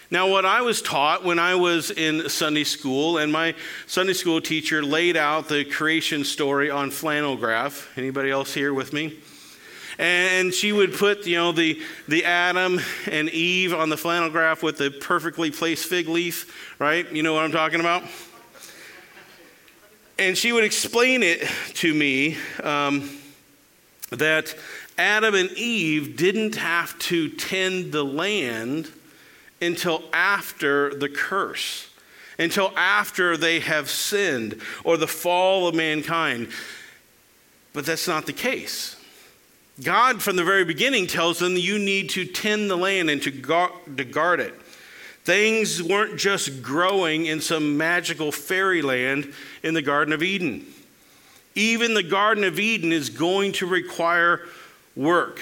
Now, 0.08 0.28
what 0.28 0.44
I 0.44 0.62
was 0.62 0.82
taught 0.82 1.24
when 1.24 1.40
I 1.40 1.56
was 1.56 1.90
in 1.90 2.28
Sunday 2.28 2.62
school, 2.62 3.18
and 3.18 3.32
my 3.32 3.56
Sunday 3.88 4.12
school 4.12 4.40
teacher 4.40 4.84
laid 4.84 5.16
out 5.16 5.48
the 5.48 5.64
creation 5.64 6.22
story 6.22 6.70
on 6.70 6.92
flannel 6.92 7.36
graph. 7.36 7.90
Anybody 7.98 8.30
else 8.30 8.54
here 8.54 8.72
with 8.72 8.92
me? 8.92 9.18
And 9.98 10.54
she 10.54 10.70
would 10.70 10.94
put, 10.94 11.26
you 11.26 11.34
know, 11.34 11.50
the, 11.50 11.82
the 12.06 12.24
Adam 12.24 12.78
and 13.10 13.28
Eve 13.30 13.74
on 13.74 13.88
the 13.88 13.96
flannel 13.96 14.30
graph 14.30 14.62
with 14.62 14.78
the 14.78 14.92
perfectly 14.92 15.50
placed 15.50 15.88
fig 15.88 16.06
leaf, 16.06 16.76
right? 16.78 17.10
You 17.10 17.24
know 17.24 17.34
what 17.34 17.42
I'm 17.42 17.52
talking 17.52 17.80
about? 17.80 18.04
And 20.20 20.38
she 20.38 20.52
would 20.52 20.64
explain 20.64 21.24
it 21.24 21.48
to 21.74 21.92
me 21.92 22.36
um, 22.62 23.10
that 24.10 24.54
Adam 24.96 25.34
and 25.34 25.50
Eve 25.52 26.16
didn't 26.16 26.54
have 26.54 26.96
to 27.00 27.28
tend 27.30 27.90
the 27.90 28.04
land 28.04 28.92
until 29.60 30.02
after 30.12 30.94
the 30.94 31.08
curse, 31.08 31.88
until 32.38 32.72
after 32.76 33.36
they 33.36 33.60
have 33.60 33.88
sinned 33.88 34.60
or 34.84 34.96
the 34.96 35.06
fall 35.06 35.66
of 35.66 35.74
mankind. 35.74 36.48
But 37.72 37.86
that's 37.86 38.08
not 38.08 38.26
the 38.26 38.32
case. 38.32 38.96
God, 39.82 40.22
from 40.22 40.36
the 40.36 40.44
very 40.44 40.64
beginning, 40.64 41.06
tells 41.06 41.38
them 41.38 41.56
you 41.56 41.78
need 41.78 42.10
to 42.10 42.24
tend 42.24 42.70
the 42.70 42.76
land 42.76 43.10
and 43.10 43.22
to 43.22 43.30
guard 43.30 44.40
it. 44.40 44.54
Things 45.24 45.82
weren't 45.82 46.18
just 46.18 46.62
growing 46.62 47.26
in 47.26 47.40
some 47.40 47.76
magical 47.76 48.30
fairyland 48.32 49.34
in 49.62 49.74
the 49.74 49.82
Garden 49.82 50.14
of 50.14 50.22
Eden. 50.22 50.64
Even 51.54 51.94
the 51.94 52.02
Garden 52.02 52.44
of 52.44 52.60
Eden 52.60 52.92
is 52.92 53.10
going 53.10 53.52
to 53.52 53.66
require 53.66 54.46
work, 54.94 55.40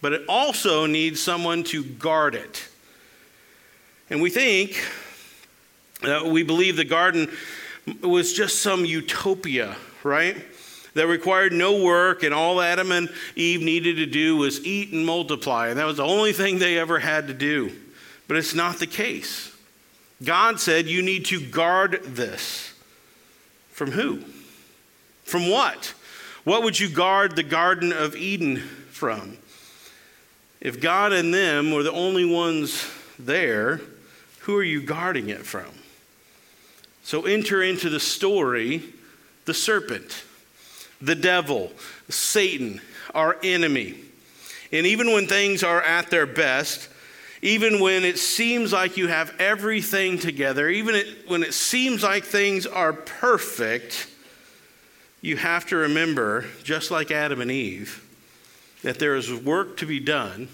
but 0.00 0.12
it 0.12 0.24
also 0.28 0.86
needs 0.86 1.20
someone 1.22 1.64
to 1.64 1.84
guard 1.84 2.34
it. 2.34 2.68
And 4.12 4.20
we 4.20 4.28
think, 4.28 4.78
uh, 6.04 6.28
we 6.28 6.42
believe 6.42 6.76
the 6.76 6.84
garden 6.84 7.30
was 8.02 8.34
just 8.34 8.60
some 8.60 8.84
utopia, 8.84 9.74
right? 10.04 10.36
That 10.92 11.06
required 11.06 11.54
no 11.54 11.82
work, 11.82 12.22
and 12.22 12.34
all 12.34 12.60
Adam 12.60 12.92
and 12.92 13.08
Eve 13.36 13.62
needed 13.62 13.96
to 13.96 14.04
do 14.04 14.36
was 14.36 14.62
eat 14.66 14.92
and 14.92 15.06
multiply. 15.06 15.68
And 15.68 15.78
that 15.78 15.86
was 15.86 15.96
the 15.96 16.04
only 16.04 16.34
thing 16.34 16.58
they 16.58 16.78
ever 16.78 16.98
had 16.98 17.28
to 17.28 17.32
do. 17.32 17.72
But 18.28 18.36
it's 18.36 18.54
not 18.54 18.78
the 18.78 18.86
case. 18.86 19.50
God 20.22 20.60
said 20.60 20.88
you 20.88 21.00
need 21.00 21.24
to 21.26 21.40
guard 21.40 22.02
this. 22.04 22.74
From 23.70 23.92
who? 23.92 24.22
From 25.24 25.48
what? 25.48 25.94
What 26.44 26.64
would 26.64 26.78
you 26.78 26.90
guard 26.90 27.34
the 27.34 27.42
Garden 27.42 27.94
of 27.94 28.14
Eden 28.14 28.58
from? 28.58 29.38
If 30.60 30.82
God 30.82 31.14
and 31.14 31.32
them 31.32 31.72
were 31.72 31.82
the 31.82 31.92
only 31.92 32.26
ones 32.26 32.86
there, 33.18 33.80
who 34.42 34.56
are 34.56 34.62
you 34.62 34.82
guarding 34.82 35.28
it 35.28 35.44
from? 35.46 35.70
So 37.04 37.22
enter 37.22 37.62
into 37.62 37.88
the 37.88 38.00
story 38.00 38.82
the 39.44 39.54
serpent, 39.54 40.22
the 41.00 41.16
devil, 41.16 41.72
Satan, 42.08 42.80
our 43.12 43.36
enemy. 43.42 43.96
And 44.70 44.86
even 44.86 45.12
when 45.12 45.26
things 45.26 45.64
are 45.64 45.82
at 45.82 46.10
their 46.10 46.26
best, 46.26 46.88
even 47.42 47.80
when 47.80 48.04
it 48.04 48.18
seems 48.18 48.72
like 48.72 48.96
you 48.96 49.08
have 49.08 49.34
everything 49.40 50.16
together, 50.18 50.68
even 50.68 50.94
it, 50.94 51.28
when 51.28 51.42
it 51.42 51.54
seems 51.54 52.04
like 52.04 52.24
things 52.24 52.66
are 52.66 52.92
perfect, 52.92 54.06
you 55.20 55.36
have 55.36 55.66
to 55.66 55.76
remember, 55.76 56.44
just 56.62 56.92
like 56.92 57.10
Adam 57.10 57.40
and 57.40 57.50
Eve, 57.50 58.04
that 58.82 59.00
there 59.00 59.16
is 59.16 59.32
work 59.32 59.76
to 59.78 59.86
be 59.86 59.98
done 59.98 60.48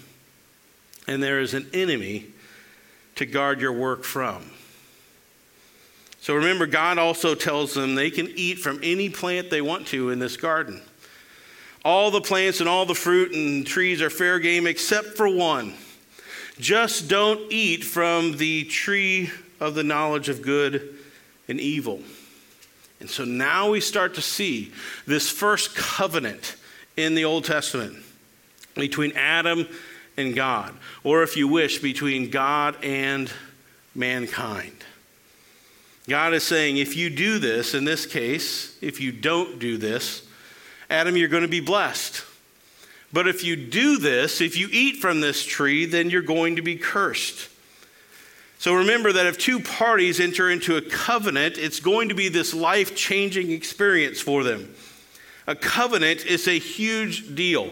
and 1.07 1.21
there 1.21 1.39
is 1.39 1.53
an 1.53 1.67
enemy 1.73 2.25
to 3.19 3.25
guard 3.25 3.59
your 3.59 3.73
work 3.73 4.05
from. 4.05 4.49
So 6.21 6.35
remember, 6.35 6.65
God 6.65 6.97
also 6.97 7.35
tells 7.35 7.73
them 7.73 7.95
they 7.95 8.11
can 8.11 8.29
eat 8.35 8.59
from 8.59 8.79
any 8.81 9.09
plant 9.09 9.49
they 9.49 9.61
want 9.61 9.87
to 9.87 10.09
in 10.09 10.19
this 10.19 10.37
garden. 10.37 10.81
All 11.83 12.11
the 12.11 12.21
plants 12.21 12.61
and 12.61 12.69
all 12.69 12.85
the 12.85 12.95
fruit 12.95 13.33
and 13.33 13.67
trees 13.67 14.01
are 14.01 14.09
fair 14.09 14.39
game 14.39 14.65
except 14.65 15.17
for 15.17 15.27
one 15.27 15.73
just 16.59 17.09
don't 17.09 17.51
eat 17.51 17.83
from 17.83 18.37
the 18.37 18.65
tree 18.65 19.29
of 19.59 19.75
the 19.75 19.83
knowledge 19.83 20.29
of 20.29 20.41
good 20.41 20.95
and 21.47 21.59
evil. 21.59 22.01
And 22.99 23.09
so 23.09 23.23
now 23.25 23.71
we 23.71 23.81
start 23.81 24.15
to 24.15 24.21
see 24.21 24.71
this 25.05 25.29
first 25.29 25.75
covenant 25.75 26.55
in 26.97 27.15
the 27.15 27.25
Old 27.25 27.45
Testament 27.45 27.97
between 28.75 29.13
Adam 29.13 29.67
and 30.19 30.35
God, 30.35 30.75
or 31.03 31.23
if 31.23 31.35
you 31.35 31.47
wish, 31.47 31.79
between 31.79 32.29
God 32.29 32.75
and 32.83 33.31
mankind. 33.95 34.75
God 36.07 36.33
is 36.33 36.43
saying, 36.43 36.77
if 36.77 36.95
you 36.95 37.09
do 37.09 37.39
this, 37.39 37.73
in 37.73 37.85
this 37.85 38.05
case, 38.05 38.77
if 38.81 38.99
you 38.99 39.11
don't 39.11 39.59
do 39.59 39.77
this, 39.77 40.23
Adam, 40.89 41.15
you're 41.15 41.27
going 41.27 41.43
to 41.43 41.49
be 41.49 41.59
blessed. 41.59 42.23
But 43.13 43.27
if 43.27 43.43
you 43.43 43.55
do 43.55 43.97
this, 43.97 44.41
if 44.41 44.57
you 44.57 44.69
eat 44.71 44.97
from 44.97 45.21
this 45.21 45.43
tree, 45.45 45.85
then 45.85 46.09
you're 46.09 46.21
going 46.21 46.55
to 46.57 46.61
be 46.61 46.75
cursed. 46.75 47.49
So 48.59 48.75
remember 48.75 49.13
that 49.13 49.25
if 49.25 49.37
two 49.37 49.59
parties 49.59 50.19
enter 50.19 50.49
into 50.49 50.75
a 50.75 50.81
covenant, 50.81 51.57
it's 51.57 51.79
going 51.79 52.09
to 52.09 52.15
be 52.15 52.27
this 52.27 52.53
life 52.53 52.95
changing 52.95 53.51
experience 53.51 54.19
for 54.19 54.43
them. 54.43 54.73
A 55.47 55.55
covenant 55.55 56.25
is 56.25 56.47
a 56.47 56.59
huge 56.59 57.35
deal. 57.35 57.71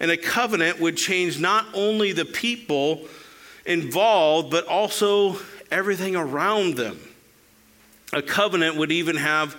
And 0.00 0.10
a 0.10 0.16
covenant 0.16 0.80
would 0.80 0.96
change 0.96 1.38
not 1.38 1.66
only 1.74 2.12
the 2.12 2.24
people 2.24 3.06
involved, 3.66 4.50
but 4.50 4.66
also 4.66 5.36
everything 5.70 6.16
around 6.16 6.76
them. 6.76 6.98
A 8.12 8.22
covenant 8.22 8.76
would 8.76 8.90
even 8.90 9.16
have 9.16 9.56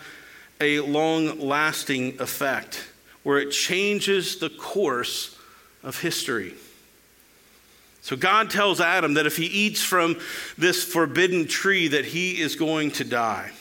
a 0.59 0.79
long 0.81 1.39
lasting 1.39 2.19
effect 2.19 2.87
where 3.23 3.39
it 3.39 3.51
changes 3.51 4.37
the 4.37 4.49
course 4.49 5.37
of 5.83 6.01
history. 6.01 6.53
So 8.01 8.15
God 8.15 8.49
tells 8.49 8.81
Adam 8.81 9.13
that 9.13 9.27
if 9.27 9.37
he 9.37 9.45
eats 9.45 9.83
from 9.83 10.19
this 10.57 10.83
forbidden 10.83 11.47
tree 11.47 11.87
that 11.89 12.05
he 12.05 12.41
is 12.41 12.55
going 12.55 12.91
to 12.91 13.03
die. 13.03 13.51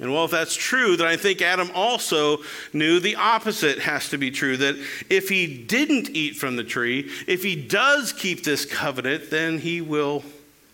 And 0.00 0.12
well, 0.12 0.24
if 0.24 0.32
that's 0.32 0.56
true, 0.56 0.96
then 0.96 1.06
I 1.06 1.16
think 1.16 1.40
Adam 1.40 1.70
also 1.72 2.38
knew 2.72 2.98
the 2.98 3.14
opposite 3.14 3.78
has 3.78 4.08
to 4.08 4.18
be 4.18 4.30
true 4.32 4.56
that 4.56 4.76
if 5.08 5.28
he 5.28 5.62
didn't 5.62 6.10
eat 6.10 6.36
from 6.36 6.56
the 6.56 6.64
tree, 6.64 7.10
if 7.28 7.44
he 7.44 7.54
does 7.54 8.12
keep 8.12 8.42
this 8.42 8.64
covenant, 8.64 9.30
then 9.30 9.58
he 9.58 9.80
will 9.80 10.24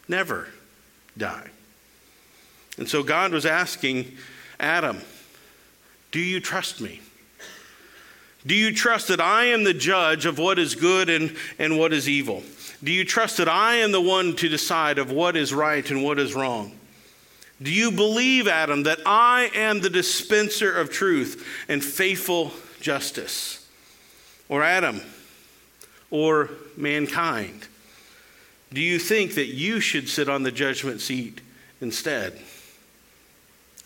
never 0.08 0.48
die. 1.18 1.50
And 2.78 2.88
so 2.88 3.02
God 3.02 3.32
was 3.32 3.44
asking 3.44 4.16
Adam, 4.58 5.02
Do 6.12 6.20
you 6.20 6.40
trust 6.40 6.80
me? 6.80 7.00
Do 8.46 8.54
you 8.54 8.74
trust 8.74 9.08
that 9.08 9.20
I 9.20 9.46
am 9.46 9.64
the 9.64 9.74
judge 9.74 10.24
of 10.24 10.38
what 10.38 10.58
is 10.58 10.74
good 10.74 11.10
and, 11.10 11.36
and 11.58 11.78
what 11.78 11.92
is 11.92 12.08
evil? 12.08 12.42
Do 12.82 12.90
you 12.90 13.04
trust 13.04 13.36
that 13.36 13.50
I 13.50 13.76
am 13.76 13.92
the 13.92 14.00
one 14.00 14.34
to 14.36 14.48
decide 14.48 14.98
of 14.98 15.10
what 15.10 15.36
is 15.36 15.52
right 15.52 15.88
and 15.90 16.02
what 16.02 16.18
is 16.18 16.34
wrong? 16.34 16.79
Do 17.62 17.72
you 17.72 17.90
believe, 17.90 18.48
Adam, 18.48 18.84
that 18.84 19.00
I 19.04 19.50
am 19.54 19.80
the 19.80 19.90
dispenser 19.90 20.72
of 20.72 20.90
truth 20.90 21.46
and 21.68 21.84
faithful 21.84 22.52
justice? 22.80 23.68
Or 24.48 24.62
Adam, 24.62 25.00
or 26.10 26.50
mankind? 26.76 27.68
do 28.72 28.80
you 28.80 28.98
think 28.98 29.34
that 29.34 29.46
you 29.46 29.80
should 29.80 30.08
sit 30.08 30.28
on 30.28 30.42
the 30.42 30.52
judgment 30.52 31.00
seat 31.00 31.40
instead? 31.80 32.38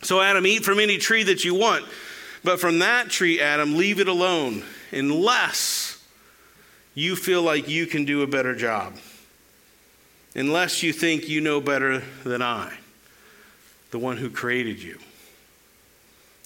So, 0.03 0.21
Adam, 0.21 0.47
eat 0.47 0.65
from 0.65 0.79
any 0.79 0.99
tree 0.99 1.23
that 1.25 1.45
you 1.45 1.55
want, 1.55 1.85
but 2.43 2.61
from 2.61 2.81
that 2.81 3.09
tree, 3.09 3.41
Adam, 3.41 3.77
leave 3.77 4.01
it 4.01 4.09
alone, 4.09 4.63
unless 4.93 6.03
you 6.95 7.17
feel 7.17 7.43
like 7.43 7.69
you 7.69 7.87
can 7.87 8.05
do 8.05 8.23
a 8.23 8.27
better 8.27 8.55
job, 8.55 8.95
unless 10.35 10.83
you 10.83 10.93
think 10.93 11.29
you 11.29 11.41
know 11.41 11.61
better 11.61 12.03
than 12.23 12.43
I, 12.43 12.77
the 13.95 13.99
one 14.01 14.17
who 14.17 14.29
created 14.29 14.83
you. 14.83 14.99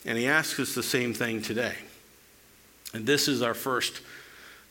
And 0.05 0.19
he 0.19 0.27
asks 0.27 0.61
us 0.61 0.75
the 0.75 0.83
same 0.83 1.15
thing 1.15 1.41
today. 1.41 1.73
And 2.93 3.07
this 3.07 3.27
is 3.27 3.41
our 3.41 3.55
first 3.55 4.03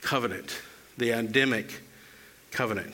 covenant, 0.03 0.55
the 0.95 1.09
Adamic 1.09 1.81
covenant. 2.51 2.93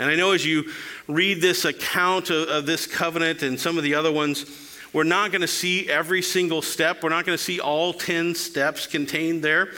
And 0.00 0.10
I 0.10 0.16
know 0.16 0.32
as 0.32 0.44
you 0.44 0.72
read 1.06 1.40
this 1.40 1.64
account 1.64 2.30
of, 2.30 2.48
of 2.48 2.66
this 2.66 2.88
covenant 2.88 3.44
and 3.44 3.60
some 3.60 3.78
of 3.78 3.84
the 3.84 3.94
other 3.94 4.10
ones, 4.10 4.46
we're 4.92 5.04
not 5.04 5.30
going 5.30 5.42
to 5.42 5.46
see 5.46 5.88
every 5.88 6.20
single 6.20 6.60
step. 6.60 7.00
We're 7.00 7.10
not 7.10 7.24
going 7.24 7.38
to 7.38 7.44
see 7.44 7.60
all 7.60 7.92
10 7.92 8.34
steps 8.34 8.88
contained 8.88 9.44
there. 9.44 9.68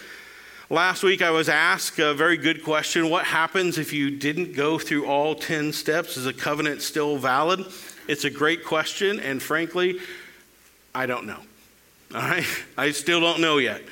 Last 0.70 1.02
week, 1.02 1.20
I 1.20 1.30
was 1.30 1.50
asked 1.50 1.98
a 1.98 2.14
very 2.14 2.38
good 2.38 2.64
question 2.64 3.10
What 3.10 3.26
happens 3.26 3.76
if 3.76 3.92
you 3.92 4.10
didn't 4.10 4.56
go 4.56 4.78
through 4.78 5.04
all 5.04 5.34
10 5.34 5.74
steps? 5.74 6.16
Is 6.16 6.24
a 6.24 6.32
covenant 6.32 6.80
still 6.80 7.18
valid? 7.18 7.66
It's 8.10 8.24
a 8.24 8.30
great 8.30 8.64
question, 8.64 9.20
and 9.20 9.40
frankly, 9.40 10.00
I 10.92 11.06
don't 11.06 11.26
know. 11.26 11.38
All 12.14 12.20
right? 12.20 12.44
I 12.76 12.90
still 12.90 13.20
don't 13.20 13.40
know 13.40 13.58
yet. 13.58 13.82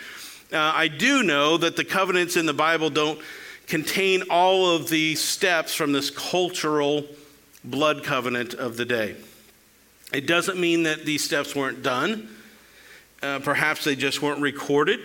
Uh, 0.52 0.58
I 0.58 0.88
do 0.88 1.22
know 1.22 1.56
that 1.56 1.76
the 1.76 1.84
covenants 1.84 2.36
in 2.36 2.44
the 2.44 2.52
Bible 2.52 2.90
don't 2.90 3.20
contain 3.68 4.24
all 4.28 4.74
of 4.74 4.88
the 4.88 5.14
steps 5.14 5.72
from 5.72 5.92
this 5.92 6.10
cultural 6.10 7.04
blood 7.62 8.02
covenant 8.02 8.54
of 8.54 8.76
the 8.76 8.84
day. 8.84 9.14
It 10.12 10.26
doesn't 10.26 10.58
mean 10.58 10.82
that 10.82 11.04
these 11.04 11.22
steps 11.22 11.54
weren't 11.54 11.84
done. 11.84 12.28
Uh, 13.22 13.38
perhaps 13.38 13.84
they 13.84 13.94
just 13.94 14.20
weren't 14.20 14.40
recorded. 14.40 14.98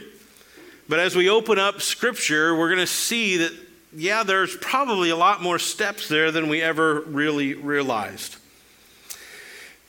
But 0.90 0.98
as 0.98 1.16
we 1.16 1.30
open 1.30 1.60
up 1.60 1.84
Scripture, 1.84 2.56
we're 2.56 2.70
going 2.70 2.80
to 2.80 2.88
see 2.88 3.38
that, 3.38 3.52
yeah, 3.96 4.24
there's 4.24 4.58
probably 4.58 5.12
a 5.12 5.16
lot 5.16 5.40
more 5.40 5.60
steps 5.60 6.08
there 6.08 6.32
than 6.32 6.50
we 6.50 6.64
ever 6.64 7.02
really 7.02 7.54
realized. 7.54 8.38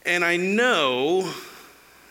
And 0.06 0.24
I 0.24 0.36
know 0.36 1.32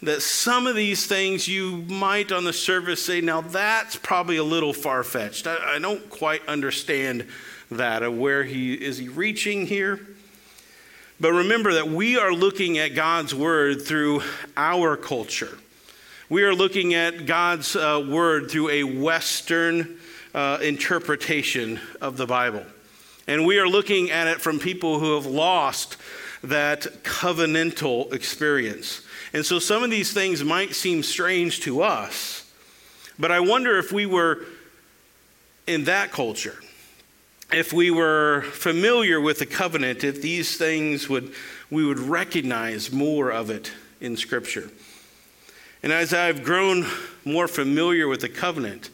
that 0.02 0.22
some 0.22 0.68
of 0.68 0.76
these 0.76 1.06
things 1.06 1.48
you 1.48 1.78
might 1.88 2.32
on 2.32 2.44
the 2.44 2.54
surface 2.54 3.06
say, 3.06 3.22
now 3.22 3.42
that's 3.42 3.96
probably 3.96 4.38
a 4.38 4.44
little 4.44 4.74
far 4.74 5.04
fetched. 5.04 5.48
I, 5.48 5.76
I, 5.76 5.80
don't 5.80 6.10
quite 6.10 6.46
understand 6.48 7.28
that. 7.72 8.04
Of 8.04 8.18
where 8.18 8.44
he 8.44 8.74
is 8.74 8.98
he 8.98 9.10
reaching 9.10 9.68
here? 9.68 10.00
But 11.20 11.32
remember 11.34 11.74
that 11.74 11.88
we 11.88 12.18
are 12.18 12.34
looking 12.34 12.80
at 12.80 12.96
God's 12.96 13.34
word 13.34 13.84
through 13.84 14.24
our 14.58 14.98
culture. 14.98 15.58
We 16.30 16.44
are 16.44 16.54
looking 16.54 16.96
at 16.96 17.26
God's 17.26 17.76
uh, 17.76 18.06
word 18.10 18.50
through 18.50 18.70
a 18.70 18.84
Western 18.84 20.00
uh, 20.34 20.58
interpretation 20.62 21.80
of 22.02 22.18
the 22.18 22.26
Bible. 22.26 22.66
And 23.28 23.46
we 23.46 23.60
are 23.60 23.68
looking 23.68 24.12
at 24.12 24.28
it 24.28 24.42
from 24.42 24.60
people 24.60 25.00
who 25.00 25.16
have 25.16 25.28
lost 25.28 25.98
that 26.44 27.04
covenantal 27.04 28.14
experience. 28.14 29.02
And 29.32 29.46
so 29.46 29.60
some 29.60 29.84
of 29.84 29.90
these 29.90 30.14
things 30.14 30.44
might 30.44 30.76
seem 30.76 31.02
strange 31.02 31.62
to 31.62 31.82
us, 31.82 32.52
but 33.18 33.32
I 33.32 33.40
wonder 33.40 33.78
if 33.78 33.92
we 33.92 34.06
were 34.06 34.46
in 35.66 35.86
that 35.86 36.12
culture, 36.12 36.58
if 37.52 37.72
we 37.72 37.90
were 37.90 38.42
familiar 38.52 39.22
with 39.22 39.40
the 39.40 39.46
covenant, 39.46 40.04
if 40.04 40.22
these 40.22 40.58
things 40.58 41.08
would, 41.08 41.34
we 41.72 41.86
would 41.86 42.00
recognize 42.00 42.92
more 42.92 43.32
of 43.32 43.50
it 43.50 43.72
in 44.02 44.18
Scripture. 44.18 44.70
And 45.82 45.92
as 45.92 46.14
I've 46.14 46.44
grown 46.44 46.86
more 47.24 47.48
familiar 47.48 48.08
with 48.08 48.22
the 48.22 48.30
covenant, 48.30 48.90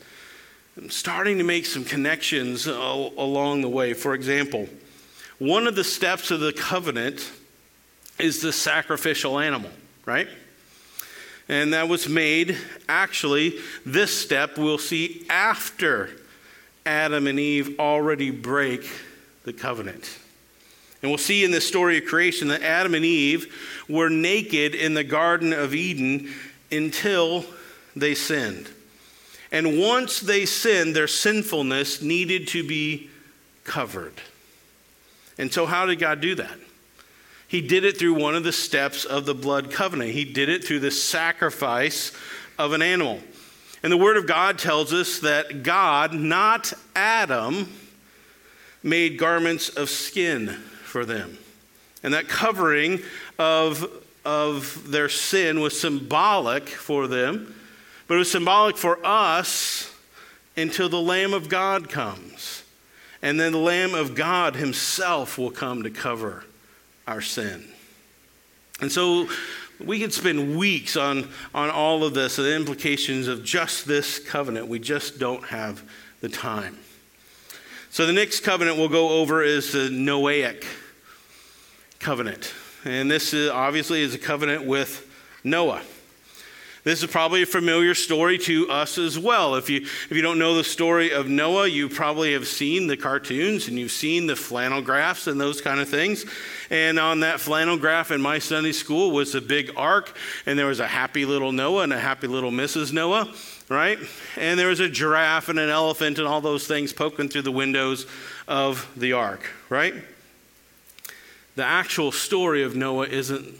I'm 0.77 0.89
starting 0.89 1.37
to 1.39 1.43
make 1.43 1.65
some 1.65 1.83
connections 1.83 2.67
along 2.67 3.61
the 3.61 3.69
way. 3.69 3.93
For 3.93 4.13
example, 4.13 4.69
one 5.39 5.67
of 5.67 5.75
the 5.75 5.83
steps 5.83 6.31
of 6.31 6.39
the 6.39 6.53
covenant 6.53 7.31
is 8.19 8.41
the 8.41 8.53
sacrificial 8.53 9.39
animal 9.39 9.71
right? 10.09 10.27
And 11.47 11.73
that 11.73 11.87
was 11.87 12.09
made, 12.09 12.57
actually, 12.87 13.59
this 13.85 14.15
step 14.15 14.57
we'll 14.57 14.79
see 14.79 15.23
after 15.29 16.09
Adam 16.83 17.27
and 17.27 17.39
Eve 17.39 17.79
already 17.79 18.31
break 18.31 18.89
the 19.43 19.53
covenant. 19.53 20.17
And 21.01 21.11
we'll 21.11 21.19
see 21.19 21.43
in 21.43 21.51
this 21.51 21.67
story 21.67 21.99
of 21.99 22.05
creation 22.05 22.47
that 22.47 22.63
Adam 22.63 22.95
and 22.95 23.05
Eve 23.05 23.55
were 23.87 24.09
naked 24.09 24.73
in 24.73 24.95
the 24.95 25.03
Garden 25.03 25.53
of 25.53 25.75
Eden 25.75 26.33
until 26.71 27.45
they 27.95 28.15
sinned. 28.15 28.67
And 29.51 29.79
once 29.79 30.19
they 30.19 30.45
sinned, 30.45 30.95
their 30.95 31.07
sinfulness 31.07 32.01
needed 32.01 32.47
to 32.49 32.67
be 32.67 33.11
covered. 33.63 34.21
And 35.37 35.53
so, 35.53 35.67
how 35.67 35.85
did 35.85 35.99
God 35.99 36.19
do 36.19 36.33
that? 36.35 36.57
He 37.49 37.61
did 37.61 37.83
it 37.83 37.97
through 37.97 38.13
one 38.13 38.35
of 38.35 38.43
the 38.43 38.51
steps 38.51 39.05
of 39.05 39.25
the 39.25 39.33
blood 39.33 39.71
covenant. 39.71 40.11
He 40.11 40.23
did 40.23 40.49
it 40.49 40.63
through 40.63 40.81
the 40.81 40.91
sacrifice 40.91 42.11
of 42.59 42.73
an 42.73 42.83
animal. 42.83 43.19
And 43.81 43.91
the 43.91 43.97
Word 43.97 44.17
of 44.17 44.27
God 44.27 44.59
tells 44.59 44.93
us 44.93 45.17
that 45.21 45.63
God, 45.63 46.13
not 46.13 46.71
Adam, 46.95 47.67
made 48.83 49.17
garments 49.17 49.67
of 49.69 49.89
skin 49.89 50.49
for 50.83 51.05
them. 51.05 51.39
And 52.03 52.13
that 52.13 52.27
covering 52.27 52.99
of, 53.39 53.83
of 54.23 54.91
their 54.91 55.09
sin 55.09 55.59
was 55.59 55.79
symbolic 55.81 56.69
for 56.69 57.07
them, 57.07 57.55
but 58.07 58.13
it 58.13 58.19
was 58.19 58.31
symbolic 58.31 58.77
for 58.77 59.03
us 59.03 59.91
until 60.55 60.87
the 60.87 61.01
Lamb 61.01 61.33
of 61.33 61.49
God 61.49 61.89
comes. 61.89 62.63
And 63.23 63.39
then 63.39 63.53
the 63.53 63.57
Lamb 63.57 63.95
of 63.95 64.13
God 64.13 64.55
himself 64.55 65.39
will 65.39 65.49
come 65.49 65.81
to 65.81 65.89
cover 65.89 66.43
our 67.09 67.21
sin. 67.21 67.65
And 68.81 68.91
so 68.91 69.27
we 69.83 69.99
could 69.99 70.13
spend 70.13 70.57
weeks 70.57 70.95
on, 70.95 71.27
on 71.55 71.69
all 71.69 72.03
of 72.03 72.13
this, 72.13 72.35
the 72.35 72.55
implications 72.55 73.27
of 73.27 73.43
just 73.43 73.87
this 73.87 74.19
covenant. 74.19 74.67
We 74.67 74.79
just 74.79 75.17
don't 75.19 75.43
have 75.45 75.83
the 76.21 76.29
time. 76.29 76.77
So 77.89 78.05
the 78.05 78.13
next 78.13 78.41
covenant 78.41 78.77
we'll 78.77 78.89
go 78.89 79.09
over 79.09 79.41
is 79.41 79.71
the 79.71 79.89
Noahic 79.89 80.63
covenant. 81.99 82.53
And 82.85 83.09
this 83.09 83.33
is, 83.33 83.49
obviously 83.49 84.01
is 84.01 84.13
a 84.13 84.19
covenant 84.19 84.65
with 84.65 85.05
Noah. 85.43 85.81
This 86.89 87.03
is 87.03 87.11
probably 87.11 87.43
a 87.43 87.45
familiar 87.45 87.93
story 87.93 88.39
to 88.39 88.67
us 88.67 88.97
as 88.97 89.19
well. 89.19 89.53
If 89.53 89.69
you, 89.69 89.81
if 89.81 90.11
you 90.11 90.23
don't 90.23 90.39
know 90.39 90.55
the 90.55 90.63
story 90.63 91.11
of 91.11 91.29
Noah, 91.29 91.67
you 91.67 91.87
probably 91.87 92.33
have 92.33 92.47
seen 92.47 92.87
the 92.87 92.97
cartoons 92.97 93.67
and 93.67 93.77
you've 93.77 93.91
seen 93.91 94.25
the 94.25 94.35
flannel 94.35 94.81
graphs 94.81 95.27
and 95.27 95.39
those 95.39 95.61
kind 95.61 95.79
of 95.79 95.87
things. 95.87 96.25
And 96.71 96.97
on 96.97 97.19
that 97.19 97.39
flannel 97.39 97.77
graph 97.77 98.09
in 98.09 98.21
my 98.21 98.39
Sunday 98.39 98.71
school 98.71 99.11
was 99.11 99.35
a 99.35 99.39
big 99.39 99.71
ark, 99.77 100.17
and 100.47 100.57
there 100.57 100.65
was 100.65 100.79
a 100.79 100.87
happy 100.87 101.25
little 101.25 101.51
Noah 101.51 101.83
and 101.83 101.93
a 101.93 101.99
happy 101.99 102.25
little 102.25 102.49
Mrs. 102.49 102.91
Noah, 102.91 103.31
right? 103.69 103.99
And 104.35 104.59
there 104.59 104.69
was 104.69 104.79
a 104.79 104.89
giraffe 104.89 105.47
and 105.47 105.59
an 105.59 105.69
elephant 105.69 106.17
and 106.17 106.27
all 106.27 106.41
those 106.41 106.65
things 106.65 106.91
poking 106.91 107.29
through 107.29 107.43
the 107.43 107.51
windows 107.51 108.07
of 108.47 108.91
the 108.97 109.13
ark, 109.13 109.47
right? 109.69 109.93
The 111.55 111.65
actual 111.65 112.11
story 112.11 112.63
of 112.63 112.75
Noah 112.75 113.05
isn't 113.05 113.59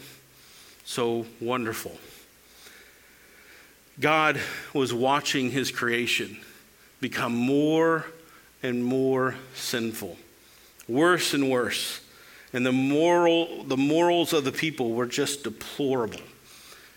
so 0.83 1.27
wonderful. 1.39 1.99
God 3.99 4.39
was 4.73 4.93
watching 4.93 5.51
his 5.51 5.71
creation 5.71 6.37
become 7.01 7.35
more 7.35 8.05
and 8.63 8.83
more 8.83 9.35
sinful, 9.53 10.17
worse 10.87 11.33
and 11.33 11.49
worse. 11.49 12.01
And 12.51 12.65
the, 12.65 12.71
moral, 12.71 13.63
the 13.63 13.77
morals 13.77 14.33
of 14.33 14.43
the 14.43 14.51
people 14.51 14.91
were 14.91 15.05
just 15.05 15.43
deplorable. 15.43 16.21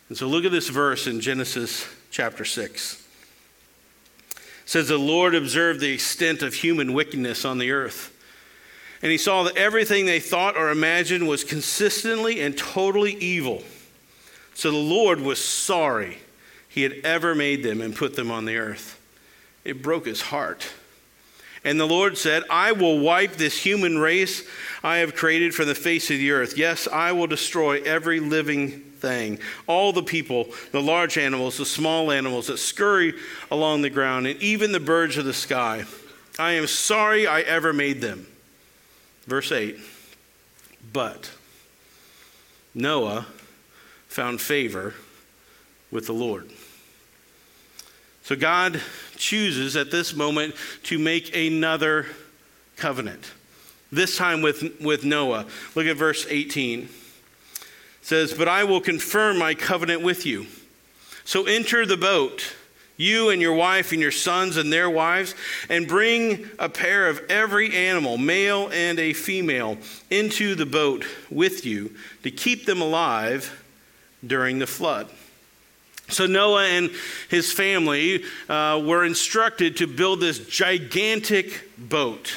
And 0.09 0.17
so 0.17 0.27
look 0.27 0.45
at 0.45 0.53
this 0.53 0.69
verse 0.69 1.07
in 1.07 1.21
Genesis 1.21 1.87
chapter 2.11 2.45
6. 2.45 3.07
It 4.31 4.41
says, 4.65 4.89
The 4.89 4.97
Lord 4.97 5.35
observed 5.35 5.81
the 5.81 5.93
extent 5.93 6.43
of 6.43 6.55
human 6.55 6.95
wickedness 6.95 7.45
on 7.45 7.59
the 7.59 7.71
earth. 7.71 8.09
And 9.03 9.11
he 9.11 9.19
saw 9.19 9.43
that 9.43 9.57
everything 9.57 10.07
they 10.07 10.21
thought 10.21 10.57
or 10.57 10.71
imagined 10.71 11.29
was 11.29 11.45
consistently 11.45 12.41
and 12.41 12.57
totally 12.57 13.15
evil. 13.15 13.63
So 14.55 14.71
the 14.71 14.77
Lord 14.77 15.21
was 15.21 15.43
sorry 15.43 16.19
he 16.73 16.83
had 16.83 16.95
ever 17.05 17.35
made 17.35 17.63
them 17.63 17.83
and 17.83 17.95
put 17.95 18.17
them 18.17 18.31
on 18.31 18.47
the 18.47 18.57
earth. 18.57 18.99
It 19.63 19.83
broke 19.83 20.07
his 20.07 20.23
heart. 20.23 20.67
And 21.65 21.79
the 21.79 21.87
Lord 21.87 22.17
said, 22.17 22.45
I 22.49 22.73
will 22.73 22.99
wipe 22.99 23.33
this 23.33 23.63
human 23.63 23.99
race 23.99 24.43
I 24.83 24.97
have 24.99 25.15
created 25.15 25.55
from 25.55 25.67
the 25.67 25.75
face 25.75 26.11
of 26.11 26.17
the 26.17 26.31
earth. 26.31 26.57
Yes, 26.57 26.89
I 26.89 27.13
will 27.13 27.27
destroy 27.27 27.83
every 27.83 28.21
living 28.21 28.81
thing, 28.81 29.39
all 29.67 29.93
the 29.93 30.03
people, 30.03 30.49
the 30.71 30.81
large 30.81 31.19
animals, 31.19 31.59
the 31.59 31.67
small 31.67 32.11
animals 32.11 32.47
that 32.47 32.57
scurry 32.57 33.13
along 33.51 33.83
the 33.83 33.91
ground, 33.91 34.27
and 34.27 34.41
even 34.41 34.73
the 34.73 34.81
birds 34.81 35.19
of 35.19 35.27
the 35.27 35.35
sky. 35.35 35.85
I 36.39 36.53
am 36.53 36.67
sorry 36.67 37.27
I 37.27 37.43
ever 37.43 37.75
made 37.75 38.01
them. 38.01 38.27
Verse 39.27 39.53
8 39.53 39.77
But 40.91 41.31
Noah 42.75 43.27
found 44.09 44.41
favor 44.41 44.95
with 45.93 46.07
the 46.07 46.13
Lord. 46.13 46.51
So 48.25 48.35
God 48.35 48.81
chooses 49.17 49.77
at 49.77 49.93
this 49.93 50.15
moment 50.15 50.55
to 50.85 50.99
make 50.99 51.37
another 51.37 52.07
covenant, 52.77 53.31
this 53.93 54.17
time 54.17 54.43
with, 54.43 54.81
with 54.81 55.05
Noah. 55.05 55.47
Look 55.77 55.87
at 55.87 55.97
verse 55.97 56.27
18. 56.29 56.81
It 56.81 56.89
says, 58.01 58.33
But 58.33 58.49
I 58.49 58.65
will 58.65 58.81
confirm 58.81 59.39
my 59.39 59.55
covenant 59.55 60.03
with 60.03 60.27
you. 60.27 60.47
So 61.25 61.45
enter 61.45 61.87
the 61.87 61.97
boat 61.97 62.55
you 62.97 63.31
and 63.31 63.41
your 63.41 63.55
wife 63.55 63.93
and 63.93 64.01
your 64.01 64.11
sons 64.11 64.57
and 64.57 64.73
their 64.73 64.89
wives, 64.89 65.35
and 65.69 65.89
bring 65.89 66.49
a 66.59 66.69
pair 66.69 67.09
of 67.09 67.21
every 67.29 67.75
animal, 67.75 68.19
male 68.19 68.69
and 68.73 68.99
a 68.99 69.13
female, 69.13 69.79
into 70.11 70.55
the 70.55 70.67
boat 70.67 71.05
with 71.31 71.67
you 71.67 71.95
to 72.23 72.31
keep 72.31 72.65
them 72.65 72.81
alive 72.81 73.65
during 74.25 74.59
the 74.59 74.67
flood. 74.67 75.09
So 76.13 76.27
Noah 76.27 76.65
and 76.65 76.91
his 77.29 77.53
family 77.53 78.25
uh, 78.49 78.83
were 78.85 79.05
instructed 79.05 79.79
to 79.79 79.87
build 79.87 80.21
this 80.21 80.39
gigantic 80.39 81.71
boat. 81.79 82.35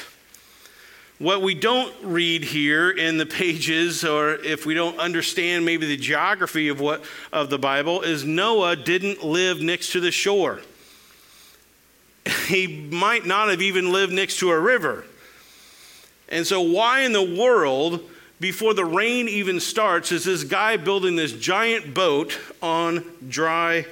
What 1.18 1.40
we 1.40 1.54
don't 1.54 1.94
read 2.02 2.44
here 2.44 2.90
in 2.90 3.16
the 3.16 3.24
pages, 3.24 4.04
or 4.04 4.34
if 4.34 4.66
we 4.66 4.74
don't 4.74 4.98
understand 4.98 5.64
maybe 5.64 5.86
the 5.86 5.96
geography 5.96 6.68
of 6.68 6.78
what 6.78 7.04
of 7.32 7.48
the 7.48 7.58
Bible, 7.58 8.02
is 8.02 8.24
Noah 8.24 8.76
didn't 8.76 9.24
live 9.24 9.62
next 9.62 9.92
to 9.92 10.00
the 10.00 10.10
shore. 10.10 10.60
He 12.48 12.66
might 12.66 13.24
not 13.24 13.48
have 13.48 13.62
even 13.62 13.92
lived 13.92 14.12
next 14.12 14.38
to 14.40 14.50
a 14.50 14.58
river. 14.58 15.04
And 16.28 16.46
so, 16.46 16.60
why 16.60 17.00
in 17.00 17.12
the 17.12 17.22
world, 17.22 18.00
before 18.40 18.74
the 18.74 18.84
rain 18.84 19.28
even 19.28 19.60
starts, 19.60 20.12
is 20.12 20.24
this 20.24 20.44
guy 20.44 20.76
building 20.76 21.16
this 21.16 21.32
giant 21.32 21.94
boat 21.94 22.38
on 22.60 23.04
dry 23.28 23.86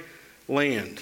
land? 0.47 1.01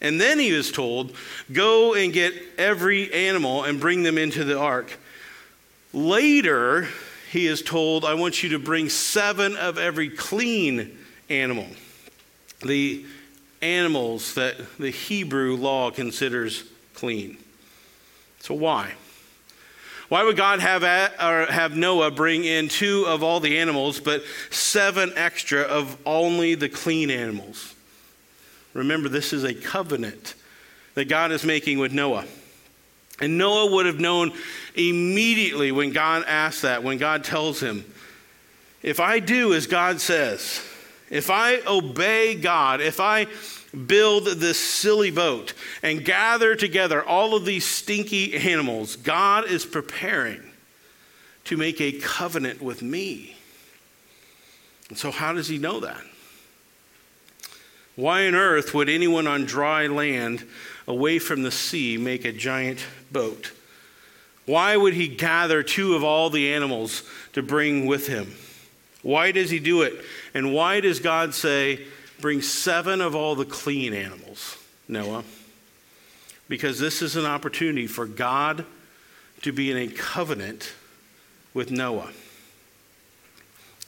And 0.00 0.20
then 0.20 0.38
he 0.38 0.52
was 0.52 0.72
told, 0.72 1.12
Go 1.52 1.94
and 1.94 2.12
get 2.12 2.34
every 2.58 3.12
animal 3.12 3.64
and 3.64 3.80
bring 3.80 4.02
them 4.02 4.18
into 4.18 4.44
the 4.44 4.58
ark. 4.58 4.98
Later, 5.92 6.88
he 7.30 7.46
is 7.46 7.62
told, 7.62 8.04
I 8.04 8.14
want 8.14 8.42
you 8.42 8.50
to 8.50 8.58
bring 8.58 8.88
seven 8.88 9.56
of 9.56 9.78
every 9.78 10.10
clean 10.10 10.96
animal. 11.28 11.66
The 12.64 13.04
animals 13.62 14.34
that 14.34 14.56
the 14.78 14.90
Hebrew 14.90 15.56
law 15.56 15.90
considers 15.90 16.64
clean. 16.94 17.36
So, 18.40 18.54
why? 18.54 18.94
Why 20.08 20.22
would 20.22 20.36
God 20.36 20.60
have, 20.60 20.82
have 20.82 21.76
Noah 21.76 22.10
bring 22.10 22.44
in 22.44 22.68
two 22.68 23.04
of 23.06 23.22
all 23.22 23.40
the 23.40 23.58
animals, 23.58 23.98
but 23.98 24.22
seven 24.50 25.12
extra 25.16 25.62
of 25.62 25.96
only 26.06 26.54
the 26.54 26.68
clean 26.68 27.10
animals? 27.10 27.74
Remember, 28.72 29.08
this 29.08 29.32
is 29.32 29.42
a 29.42 29.54
covenant 29.54 30.34
that 30.94 31.06
God 31.06 31.32
is 31.32 31.44
making 31.44 31.78
with 31.78 31.92
Noah. 31.92 32.24
And 33.20 33.38
Noah 33.38 33.72
would 33.72 33.86
have 33.86 33.98
known 33.98 34.32
immediately 34.74 35.72
when 35.72 35.92
God 35.92 36.24
asks 36.26 36.62
that, 36.62 36.82
when 36.82 36.98
God 36.98 37.24
tells 37.24 37.60
him, 37.60 37.84
If 38.82 39.00
I 39.00 39.18
do 39.18 39.54
as 39.54 39.66
God 39.66 40.00
says, 40.00 40.62
if 41.10 41.30
I 41.30 41.60
obey 41.66 42.34
God, 42.34 42.80
if 42.80 43.00
I 43.00 43.26
build 43.86 44.26
this 44.26 44.58
silly 44.58 45.10
boat 45.10 45.52
and 45.82 46.04
gather 46.04 46.54
together 46.54 47.04
all 47.04 47.34
of 47.34 47.44
these 47.44 47.64
stinky 47.64 48.34
animals, 48.34 48.96
God 48.96 49.50
is 49.50 49.64
preparing 49.64 50.42
to 51.44 51.56
make 51.56 51.80
a 51.80 51.92
covenant 51.92 52.60
with 52.60 52.82
me. 52.82 53.36
And 54.88 54.98
so, 54.98 55.10
how 55.10 55.32
does 55.32 55.48
he 55.48 55.58
know 55.58 55.80
that? 55.80 56.02
Why 57.96 58.26
on 58.26 58.34
earth 58.34 58.74
would 58.74 58.88
anyone 58.88 59.26
on 59.26 59.46
dry 59.46 59.86
land 59.86 60.46
away 60.86 61.18
from 61.18 61.42
the 61.42 61.50
sea 61.50 61.96
make 61.96 62.24
a 62.24 62.32
giant 62.32 62.84
boat? 63.10 63.52
Why 64.44 64.76
would 64.76 64.94
he 64.94 65.08
gather 65.08 65.62
two 65.62 65.94
of 65.94 66.04
all 66.04 66.30
the 66.30 66.52
animals 66.52 67.02
to 67.32 67.42
bring 67.42 67.86
with 67.86 68.06
him? 68.06 68.34
Why 69.02 69.32
does 69.32 69.50
he 69.50 69.58
do 69.58 69.82
it? 69.82 69.94
And 70.34 70.52
why 70.52 70.80
does 70.80 71.00
God 71.00 71.34
say, 71.34 71.86
bring 72.20 72.42
seven 72.42 73.00
of 73.00 73.14
all 73.14 73.34
the 73.34 73.44
clean 73.44 73.92
animals, 73.92 74.56
Noah? 74.88 75.24
Because 76.48 76.78
this 76.78 77.02
is 77.02 77.16
an 77.16 77.24
opportunity 77.24 77.86
for 77.86 78.06
God 78.06 78.64
to 79.42 79.52
be 79.52 79.70
in 79.70 79.76
a 79.76 79.88
covenant 79.88 80.72
with 81.54 81.70
Noah. 81.70 82.10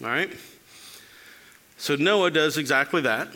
All 0.02 0.08
right? 0.08 0.30
So 1.76 1.96
Noah 1.96 2.30
does 2.30 2.56
exactly 2.56 3.02
that. 3.02 3.28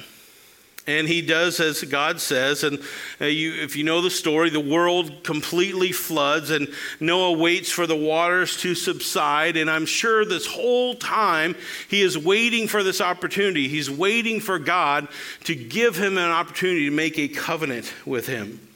And 0.84 1.06
he 1.06 1.22
does 1.22 1.60
as 1.60 1.82
God 1.84 2.20
says. 2.20 2.64
And 2.64 2.80
uh, 3.20 3.26
you, 3.26 3.54
if 3.62 3.76
you 3.76 3.84
know 3.84 4.00
the 4.00 4.10
story, 4.10 4.50
the 4.50 4.58
world 4.58 5.22
completely 5.22 5.92
floods, 5.92 6.50
and 6.50 6.68
Noah 6.98 7.32
waits 7.32 7.70
for 7.70 7.86
the 7.86 7.96
waters 7.96 8.56
to 8.58 8.74
subside. 8.74 9.56
And 9.56 9.70
I'm 9.70 9.86
sure 9.86 10.24
this 10.24 10.46
whole 10.46 10.94
time 10.94 11.54
he 11.88 12.02
is 12.02 12.18
waiting 12.18 12.66
for 12.66 12.82
this 12.82 13.00
opportunity. 13.00 13.68
He's 13.68 13.90
waiting 13.90 14.40
for 14.40 14.58
God 14.58 15.06
to 15.44 15.54
give 15.54 15.96
him 15.96 16.18
an 16.18 16.30
opportunity 16.30 16.86
to 16.86 16.90
make 16.90 17.16
a 17.18 17.28
covenant 17.28 17.92
with 18.04 18.26
him. 18.26 18.68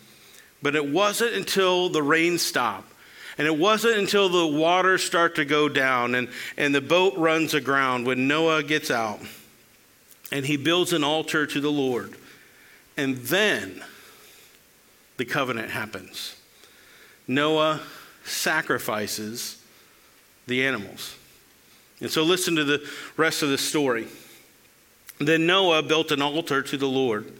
But 0.62 0.77
it 0.77 0.88
wasn't 0.88 1.35
until 1.35 1.88
the 1.88 2.03
rain 2.03 2.38
stopped. 2.38 2.92
And 3.38 3.47
it 3.47 3.59
wasn't 3.59 3.99
until 3.99 4.29
the 4.29 4.47
waters 4.47 5.03
start 5.05 5.35
to 5.35 5.45
go 5.45 5.69
down 5.69 6.14
and, 6.14 6.29
and 6.57 6.75
the 6.75 6.81
boat 6.81 7.19
runs 7.19 7.53
aground 7.53 8.07
when 8.07 8.29
Noah 8.29 8.62
gets 8.62 8.90
out 8.90 9.21
and 10.33 10.47
he 10.47 10.57
builds 10.57 10.93
an 10.93 11.05
altar 11.05 11.47
to 11.47 11.61
the 11.61 11.71
Lord. 11.71 12.17
And 12.97 13.17
then 13.17 13.83
the 15.17 15.25
covenant 15.25 15.71
happens. 15.71 16.37
Noah 17.29 17.81
sacrifices 18.25 19.62
the 20.47 20.65
animals. 20.65 21.17
And 22.01 22.11
so 22.11 22.23
listen 22.23 22.57
to 22.57 22.65
the 22.65 22.89
rest 23.17 23.43
of 23.43 23.49
the 23.49 23.59
story. 23.59 24.07
Then 25.19 25.47
Noah 25.47 25.83
built 25.83 26.11
an 26.11 26.21
altar 26.21 26.62
to 26.62 26.77
the 26.77 26.89
Lord, 26.89 27.33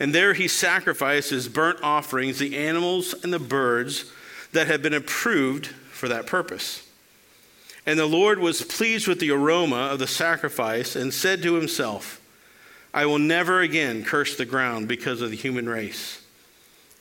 and 0.00 0.14
there 0.14 0.32
he 0.34 0.48
sacrificed 0.48 1.30
his 1.30 1.48
burnt 1.48 1.80
offerings, 1.82 2.38
the 2.38 2.56
animals 2.56 3.14
and 3.22 3.32
the 3.32 3.38
birds 3.38 4.10
that 4.52 4.66
had 4.66 4.82
been 4.82 4.94
approved 4.94 5.66
for 5.66 6.08
that 6.08 6.26
purpose. 6.26 6.82
And 7.86 7.98
the 7.98 8.06
Lord 8.06 8.38
was 8.38 8.62
pleased 8.62 9.06
with 9.06 9.20
the 9.20 9.30
aroma 9.30 9.76
of 9.76 9.98
the 9.98 10.06
sacrifice 10.06 10.96
and 10.96 11.12
said 11.12 11.42
to 11.42 11.54
himself, 11.54 12.20
I 12.94 13.06
will 13.06 13.18
never 13.18 13.60
again 13.60 14.04
curse 14.04 14.36
the 14.36 14.46
ground 14.46 14.88
because 14.88 15.20
of 15.20 15.30
the 15.30 15.36
human 15.36 15.68
race, 15.68 16.22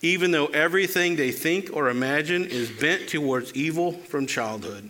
even 0.01 0.31
though 0.31 0.47
everything 0.47 1.15
they 1.15 1.31
think 1.31 1.69
or 1.71 1.89
imagine 1.89 2.45
is 2.45 2.69
bent 2.69 3.07
towards 3.07 3.53
evil 3.53 3.93
from 3.93 4.25
childhood. 4.25 4.89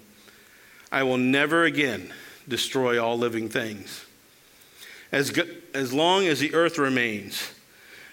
I 0.91 1.03
will 1.03 1.17
never 1.17 1.65
again 1.65 2.13
destroy 2.47 3.03
all 3.03 3.17
living 3.17 3.49
things. 3.49 4.05
As, 5.11 5.29
go- 5.29 5.43
as 5.73 5.93
long 5.93 6.25
as 6.25 6.39
the 6.39 6.55
earth 6.55 6.77
remains, 6.77 7.51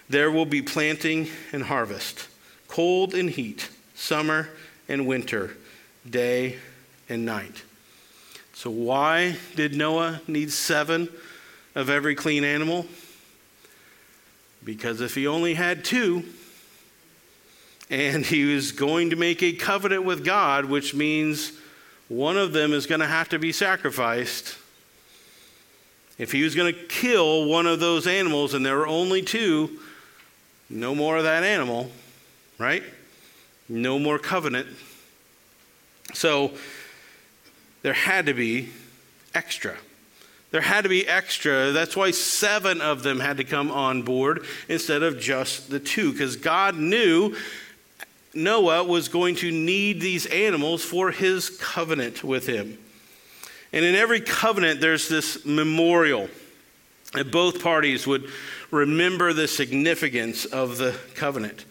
there 0.09 0.29
will 0.29 0.45
be 0.45 0.61
planting 0.61 1.29
and 1.53 1.63
harvest, 1.63 2.27
cold 2.67 3.15
and 3.15 3.29
heat, 3.29 3.69
summer 3.95 4.49
and 4.89 5.07
winter, 5.07 5.55
day 6.07 6.57
and 7.07 7.25
night. 7.25 7.63
So, 8.61 8.69
why 8.69 9.37
did 9.55 9.73
Noah 9.73 10.21
need 10.27 10.51
seven 10.51 11.09
of 11.73 11.89
every 11.89 12.13
clean 12.13 12.43
animal? 12.43 12.85
Because 14.63 15.01
if 15.01 15.15
he 15.15 15.25
only 15.25 15.55
had 15.55 15.83
two, 15.83 16.25
and 17.89 18.23
he 18.23 18.53
was 18.53 18.71
going 18.71 19.09
to 19.09 19.15
make 19.15 19.41
a 19.41 19.53
covenant 19.53 20.03
with 20.03 20.23
God, 20.23 20.65
which 20.65 20.93
means 20.93 21.53
one 22.07 22.37
of 22.37 22.53
them 22.53 22.71
is 22.71 22.85
going 22.85 23.01
to 23.01 23.07
have 23.07 23.29
to 23.29 23.39
be 23.39 23.51
sacrificed. 23.51 24.55
If 26.19 26.31
he 26.31 26.43
was 26.43 26.53
going 26.53 26.71
to 26.71 26.79
kill 26.83 27.45
one 27.45 27.65
of 27.65 27.79
those 27.79 28.05
animals 28.05 28.53
and 28.53 28.63
there 28.63 28.77
were 28.77 28.85
only 28.85 29.23
two, 29.23 29.79
no 30.69 30.93
more 30.93 31.17
of 31.17 31.23
that 31.23 31.43
animal, 31.43 31.89
right? 32.59 32.83
No 33.67 33.97
more 33.97 34.19
covenant. 34.19 34.67
So, 36.13 36.51
there 37.81 37.93
had 37.93 38.27
to 38.27 38.33
be 38.33 38.69
extra. 39.33 39.75
There 40.51 40.61
had 40.61 40.83
to 40.83 40.89
be 40.89 41.07
extra. 41.07 41.71
That's 41.71 41.95
why 41.95 42.11
seven 42.11 42.81
of 42.81 43.03
them 43.03 43.19
had 43.19 43.37
to 43.37 43.43
come 43.43 43.71
on 43.71 44.01
board 44.01 44.45
instead 44.67 45.01
of 45.01 45.19
just 45.19 45.69
the 45.69 45.79
two, 45.79 46.11
because 46.11 46.35
God 46.35 46.75
knew 46.75 47.35
Noah 48.33 48.83
was 48.83 49.07
going 49.07 49.35
to 49.35 49.51
need 49.51 50.01
these 50.01 50.25
animals 50.25 50.83
for 50.83 51.11
his 51.11 51.49
covenant 51.49 52.23
with 52.23 52.47
him. 52.47 52.77
And 53.73 53.85
in 53.85 53.95
every 53.95 54.19
covenant, 54.19 54.81
there's 54.81 55.07
this 55.07 55.45
memorial 55.45 56.29
that 57.13 57.31
both 57.31 57.61
parties 57.63 58.05
would 58.05 58.29
remember 58.69 59.33
the 59.33 59.47
significance 59.47 60.45
of 60.45 60.77
the 60.77 60.97
covenant. 61.15 61.65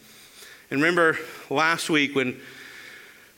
And 0.71 0.81
remember 0.81 1.19
last 1.49 1.91
week 1.91 2.15
when 2.15 2.41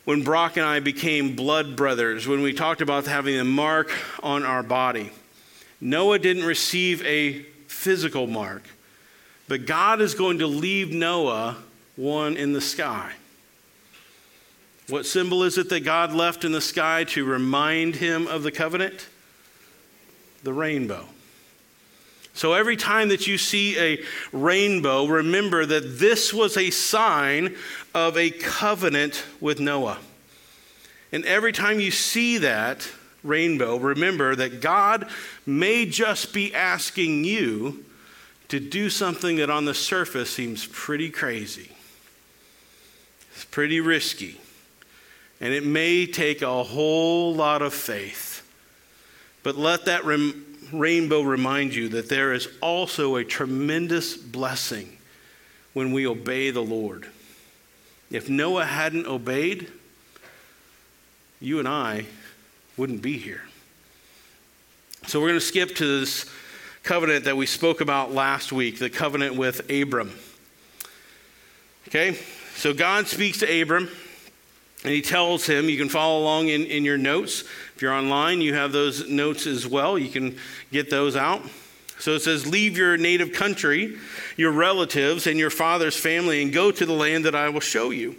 when 0.05 0.23
Brock 0.23 0.57
and 0.57 0.67
I 0.67 0.81
became 0.81 1.37
blood 1.37 1.77
brothers, 1.77 2.27
when 2.27 2.43
we 2.43 2.53
talked 2.53 2.81
about 2.81 3.07
having 3.07 3.39
a 3.39 3.45
mark 3.45 3.93
on 4.23 4.45
our 4.45 4.63
body. 4.63 5.11
Noah 5.81 6.19
didn't 6.19 6.45
receive 6.45 7.05
a 7.05 7.43
physical 7.67 8.27
mark, 8.27 8.63
but 9.49 9.67
God 9.67 10.01
is 10.01 10.15
going 10.15 10.39
to 10.39 10.47
leave 10.47 10.93
Noah 10.93 11.57
one 11.97 12.37
in 12.37 12.53
the 12.53 12.61
sky. 12.61 13.13
What 14.89 15.07
symbol 15.07 15.43
is 15.43 15.59
it 15.59 15.69
that 15.71 15.81
God 15.81 16.13
left 16.13 16.45
in 16.45 16.53
the 16.53 16.61
sky 16.61 17.05
to 17.05 17.25
remind 17.25 17.97
him 17.97 18.27
of 18.27 18.43
the 18.43 18.51
covenant? 18.51 19.07
The 20.43 20.53
rainbow. 20.53 21.07
So 22.35 22.55
every 22.55 22.77
time 22.77 23.11
that 23.11 23.27
you 23.27 23.37
see 23.37 23.79
a 23.79 24.03
rainbow, 24.33 25.07
remember 25.07 25.67
that 25.67 25.99
this 25.99 26.33
was 26.33 26.57
a 26.57 26.71
sign 26.71 27.57
of 27.95 28.17
a 28.17 28.31
covenant 28.31 29.25
with 29.41 29.61
Noah. 29.61 29.99
And 31.13 31.25
every 31.27 31.53
time 31.53 31.79
you 31.79 31.91
see 31.91 32.39
that 32.39 32.89
rainbow, 33.23 33.77
remember 33.77 34.35
that 34.35 34.61
God 34.63 35.09
may 35.45 35.85
just 35.85 36.33
be 36.33 36.55
asking 36.55 37.25
you 37.25 37.85
to 38.49 38.59
do 38.59 38.89
something 38.89 39.37
that 39.37 39.51
on 39.51 39.67
the 39.67 39.75
surface 39.75 40.31
seems 40.31 40.67
pretty 40.67 41.11
crazy. 41.11 41.71
It's 43.35 43.45
pretty 43.45 43.81
risky. 43.81 44.41
And 45.41 45.53
it 45.53 45.65
may 45.65 46.07
take 46.07 46.43
a 46.43 46.63
whole 46.63 47.35
lot 47.35 47.63
of 47.63 47.75
faith. 47.75 48.47
But 49.43 49.57
let 49.57 49.87
that 49.87 50.05
rem- 50.05 50.52
rainbow 50.73 51.23
remind 51.23 51.75
you 51.75 51.89
that 51.91 52.09
there 52.09 52.33
is 52.33 52.49
also 52.61 53.17
a 53.17 53.25
tremendous 53.25 54.17
blessing 54.17 54.99
when 55.73 55.93
we 55.93 56.07
obey 56.07 56.51
the 56.51 56.63
Lord. 56.63 57.07
If 58.11 58.29
Noah 58.29 58.67
hadn't 58.67 59.07
obeyed, 59.07 59.69
you 61.41 61.59
and 61.59 61.67
I 61.67 62.05
wouldn't 62.77 63.03
be 63.03 63.19
here. 63.19 63.43
So 65.07 65.21
we're 65.21 65.29
going 65.29 65.41
to 65.41 65.47
skip 65.47 65.75
to 65.77 66.01
this 66.01 66.27
covenant 66.83 67.25
that 67.25 67.37
we 67.37 67.47
spoke 67.47 67.81
about 67.81 68.13
last 68.13 68.53
week, 68.53 68.79
the 68.79 68.91
covenant 68.91 69.37
with 69.37 69.71
Abram. 69.71 70.13
Okay? 71.89 72.19
So 72.55 72.73
God 72.73 73.09
speaks 73.09 73.39
to 73.41 73.63
Abram 73.63 73.89
and 74.85 74.93
he 74.93 75.03
tells 75.03 75.47
him, 75.47 75.69
you 75.69 75.79
can 75.79 75.89
follow 75.89 76.21
along 76.21 76.49
in, 76.49 76.65
in 76.65 76.85
your 76.85 76.99
notes. 76.99 77.45
You're 77.83 77.93
online, 77.93 78.41
you 78.41 78.55
have 78.55 78.73
those 78.73 79.09
notes 79.09 79.47
as 79.47 79.67
well. 79.67 79.99
You 79.99 80.09
can 80.09 80.39
get 80.71 80.89
those 80.89 81.17
out. 81.17 81.43
So 81.99 82.13
it 82.13 82.21
says, 82.21 82.47
Leave 82.47 82.77
your 82.77 82.97
native 82.97 83.33
country, 83.33 83.99
your 84.37 84.53
relatives, 84.53 85.27
and 85.27 85.39
your 85.39 85.51
father's 85.51 85.97
family, 85.97 86.43
and 86.43 86.53
go 86.53 86.71
to 86.71 86.87
the 86.87 86.93
land 86.93 87.25
that 87.25 87.35
I 87.35 87.49
will 87.49 87.61
show 87.61 87.91
you. 87.91 88.17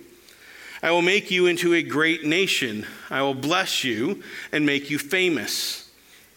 I 0.81 0.91
will 0.91 1.01
make 1.01 1.31
you 1.31 1.47
into 1.47 1.73
a 1.73 1.81
great 1.81 2.25
nation. 2.25 2.85
I 3.09 3.21
will 3.21 3.33
bless 3.33 3.83
you 3.85 4.21
and 4.51 4.65
make 4.65 4.89
you 4.89 4.99
famous, 4.99 5.89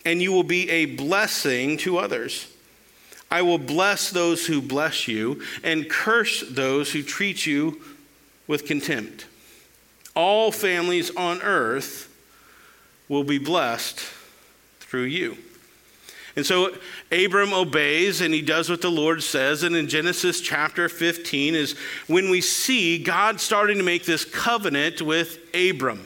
and 0.05 0.23
you 0.23 0.33
will 0.33 0.45
be 0.45 0.71
a 0.71 0.87
blessing 0.87 1.79
to 1.79 1.99
others. 1.99 2.47
I 3.29 3.43
will 3.43 3.59
bless 3.59 4.11
those 4.11 4.47
who 4.47 4.63
bless 4.63 5.09
you, 5.09 5.43
and 5.65 5.91
curse 5.91 6.45
those 6.49 6.93
who 6.93 7.03
treat 7.03 7.45
you 7.45 7.81
with 8.47 8.67
contempt 8.67 9.27
all 10.17 10.51
families 10.51 11.15
on 11.15 11.43
earth 11.43 12.16
will 13.09 13.25
be 13.25 13.39
blessed 13.39 14.01
through 14.81 15.05
you. 15.05 15.37
And 16.37 16.45
so 16.45 16.71
Abram 17.11 17.55
obeys 17.55 18.21
and 18.21 18.33
he 18.33 18.43
does 18.43 18.69
what 18.69 18.83
the 18.83 18.91
Lord 18.91 19.23
says. 19.23 19.63
And 19.63 19.75
in 19.75 19.89
Genesis 19.89 20.43
chapter 20.43 20.89
15 20.89 21.55
is 21.55 21.73
when 22.09 22.29
we 22.29 22.43
see 22.43 23.03
God 23.03 23.41
starting 23.41 23.79
to 23.79 23.83
make 23.83 24.05
this 24.05 24.25
covenant 24.25 25.01
with 25.01 25.39
Abram. 25.55 26.05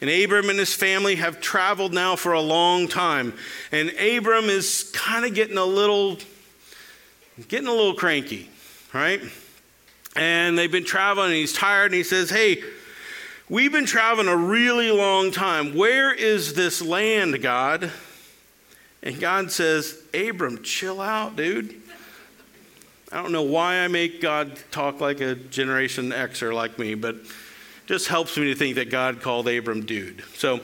And 0.00 0.10
Abram 0.10 0.50
and 0.50 0.58
his 0.58 0.74
family 0.74 1.14
have 1.14 1.40
traveled 1.40 1.94
now 1.94 2.16
for 2.16 2.32
a 2.32 2.40
long 2.40 2.88
time. 2.88 3.34
And 3.70 3.90
Abram 3.90 4.46
is 4.46 4.90
kind 4.92 5.24
of 5.24 5.32
getting 5.32 5.56
a 5.56 5.64
little 5.64 6.18
getting 7.48 7.68
a 7.68 7.72
little 7.72 7.94
cranky, 7.94 8.48
right? 8.92 9.20
And 10.16 10.56
they've 10.56 10.72
been 10.72 10.86
traveling 10.86 11.28
and 11.28 11.36
he's 11.36 11.52
tired 11.52 11.86
and 11.86 11.94
he 11.94 12.02
says, 12.02 12.30
"Hey, 12.30 12.62
We've 13.48 13.70
been 13.70 13.86
traveling 13.86 14.26
a 14.26 14.36
really 14.36 14.90
long 14.90 15.30
time. 15.30 15.76
Where 15.76 16.12
is 16.12 16.54
this 16.54 16.82
land, 16.82 17.40
God? 17.40 17.92
And 19.04 19.20
God 19.20 19.52
says, 19.52 20.02
Abram, 20.12 20.64
chill 20.64 21.00
out, 21.00 21.36
dude. 21.36 21.80
I 23.12 23.22
don't 23.22 23.30
know 23.30 23.44
why 23.44 23.76
I 23.76 23.86
make 23.86 24.20
God 24.20 24.58
talk 24.72 25.00
like 25.00 25.20
a 25.20 25.36
Generation 25.36 26.10
Xer 26.10 26.52
like 26.52 26.76
me, 26.76 26.96
but 26.96 27.14
it 27.14 27.26
just 27.86 28.08
helps 28.08 28.36
me 28.36 28.46
to 28.46 28.56
think 28.56 28.74
that 28.74 28.90
God 28.90 29.22
called 29.22 29.46
Abram 29.46 29.86
dude. 29.86 30.24
So, 30.34 30.58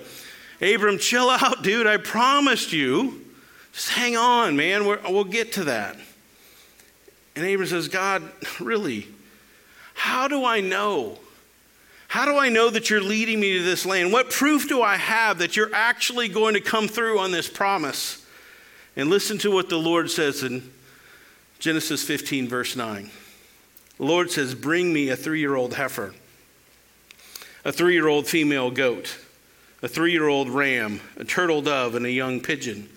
Abram, 0.60 0.98
chill 0.98 1.30
out, 1.30 1.62
dude. 1.62 1.86
I 1.86 1.98
promised 1.98 2.72
you. 2.72 3.24
Just 3.72 3.90
hang 3.90 4.16
on, 4.16 4.56
man. 4.56 4.84
we 4.88 4.96
will 4.96 5.22
get 5.22 5.52
to 5.52 5.64
that. 5.64 5.96
And 7.36 7.46
Abram 7.46 7.68
says, 7.68 7.86
God, 7.86 8.28
really? 8.58 9.06
How 9.94 10.26
do 10.26 10.44
I 10.44 10.60
know 10.60 11.20
how 12.12 12.27
do 12.27 12.37
I 12.37 12.51
know 12.51 12.68
that 12.68 12.90
you're 12.90 13.01
leading 13.01 13.40
me 13.40 13.57
to 13.57 13.64
this 13.64 13.87
land? 13.87 14.12
What 14.12 14.29
proof 14.29 14.68
do 14.68 14.83
I 14.83 14.98
have 14.98 15.38
that 15.38 15.57
you're 15.57 15.75
actually 15.75 16.29
going 16.29 16.53
to 16.53 16.61
come 16.61 16.87
through 16.87 17.18
on 17.18 17.31
this 17.31 17.48
promise? 17.48 18.22
And 18.96 19.09
listen 19.09 19.38
to 19.38 19.51
what 19.51 19.70
the 19.70 19.79
Lord 19.79 20.11
says 20.11 20.42
in 20.42 20.70
Genesis 21.59 22.05
15, 22.05 22.48
verse 22.48 22.77
9. 22.77 23.11
The 23.96 24.05
Lord 24.05 24.31
says, 24.31 24.55
Bring 24.55 24.92
me 24.92 25.09
a 25.09 25.16
three 25.16 25.40
year 25.40 25.55
old 25.55 25.72
heifer, 25.72 26.12
a 27.64 27.72
three 27.72 27.94
year 27.94 28.09
old 28.09 28.27
female 28.27 28.70
goat, 28.70 29.16
a 29.81 29.88
three 29.88 30.12
year 30.12 30.29
old 30.29 30.51
ram, 30.51 31.01
a 31.16 31.25
turtle 31.25 31.62
dove, 31.62 31.94
and 31.94 32.05
a 32.05 32.12
young 32.12 32.40
pigeon. 32.40 32.90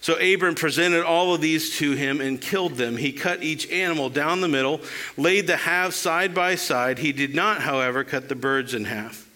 So 0.00 0.14
Abram 0.14 0.54
presented 0.54 1.04
all 1.04 1.34
of 1.34 1.40
these 1.40 1.76
to 1.78 1.92
him 1.92 2.20
and 2.20 2.40
killed 2.40 2.74
them. 2.74 2.96
He 2.96 3.12
cut 3.12 3.42
each 3.42 3.68
animal 3.70 4.10
down 4.10 4.40
the 4.40 4.48
middle, 4.48 4.80
laid 5.16 5.46
the 5.46 5.56
halves 5.56 5.96
side 5.96 6.34
by 6.34 6.54
side. 6.54 6.98
He 6.98 7.12
did 7.12 7.34
not, 7.34 7.62
however, 7.62 8.04
cut 8.04 8.28
the 8.28 8.36
birds 8.36 8.74
in 8.74 8.84
half. 8.84 9.28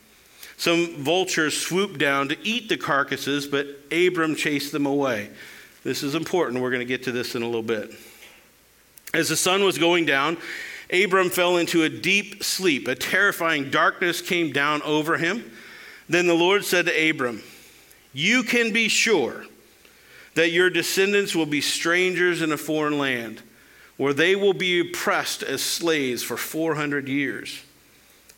Some 0.57 1.03
vultures 1.03 1.57
swooped 1.57 1.98
down 1.98 2.29
to 2.29 2.38
eat 2.46 2.68
the 2.68 2.77
carcasses, 2.77 3.48
but 3.48 3.66
Abram 3.90 4.37
chased 4.37 4.70
them 4.70 4.87
away. 4.87 5.31
This 5.83 6.05
is 6.05 6.14
important. 6.14 6.62
We're 6.62 6.70
going 6.70 6.81
to 6.81 6.87
get 6.87 7.03
to 7.05 7.12
this 7.12 7.35
in 7.35 7.42
a 7.42 7.46
little 7.46 7.62
bit. 7.62 7.90
As 9.12 9.29
the 9.29 9.37
sun 9.37 9.64
was 9.64 9.79
going 9.79 10.07
down, 10.07 10.38
Abram 10.92 11.31
fell 11.31 11.57
into 11.57 11.83
a 11.83 11.88
deep 11.88 12.44
sleep. 12.44 12.87
A 12.87 12.94
terrifying 12.94 13.70
darkness 13.70 14.20
came 14.20 14.53
down 14.53 14.83
over 14.83 15.16
him. 15.16 15.51
Then 16.09 16.29
the 16.29 16.35
Lord 16.35 16.64
said 16.64 16.87
to 16.87 17.11
Abram, 17.11 17.42
You 18.12 18.44
can 18.44 18.72
be 18.72 18.88
sure 18.88 19.44
that 20.35 20.51
your 20.51 20.71
descendants 20.71 21.35
will 21.35 21.47
be 21.47 21.61
strangers 21.61 22.42
in 22.42 22.53
a 22.53 22.57
foreign 22.57 22.99
land, 22.99 23.42
where 23.97 24.14
they 24.14 24.35
will 24.35 24.55
be 24.55 24.81
oppressed 24.81 25.42
as 25.42 25.62
slaves 25.62 26.23
for 26.23 26.37
400 26.37 27.09
years. 27.09 27.62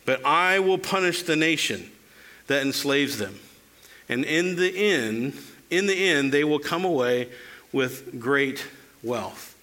But 0.04 0.24
I 0.24 0.59
will 0.59 0.78
punish 0.78 1.22
the 1.22 1.37
nation 1.37 1.90
that 2.46 2.62
enslaves 2.62 3.18
them. 3.18 3.38
And 4.09 4.24
in 4.24 4.57
the 4.57 4.76
end, 4.76 5.35
in 5.70 5.87
the 5.87 6.09
end, 6.09 6.33
they 6.33 6.44
will 6.44 6.59
come 6.59 6.85
away 6.85 7.28
with 7.72 8.20
great 8.20 8.66
wealth. 9.02 9.57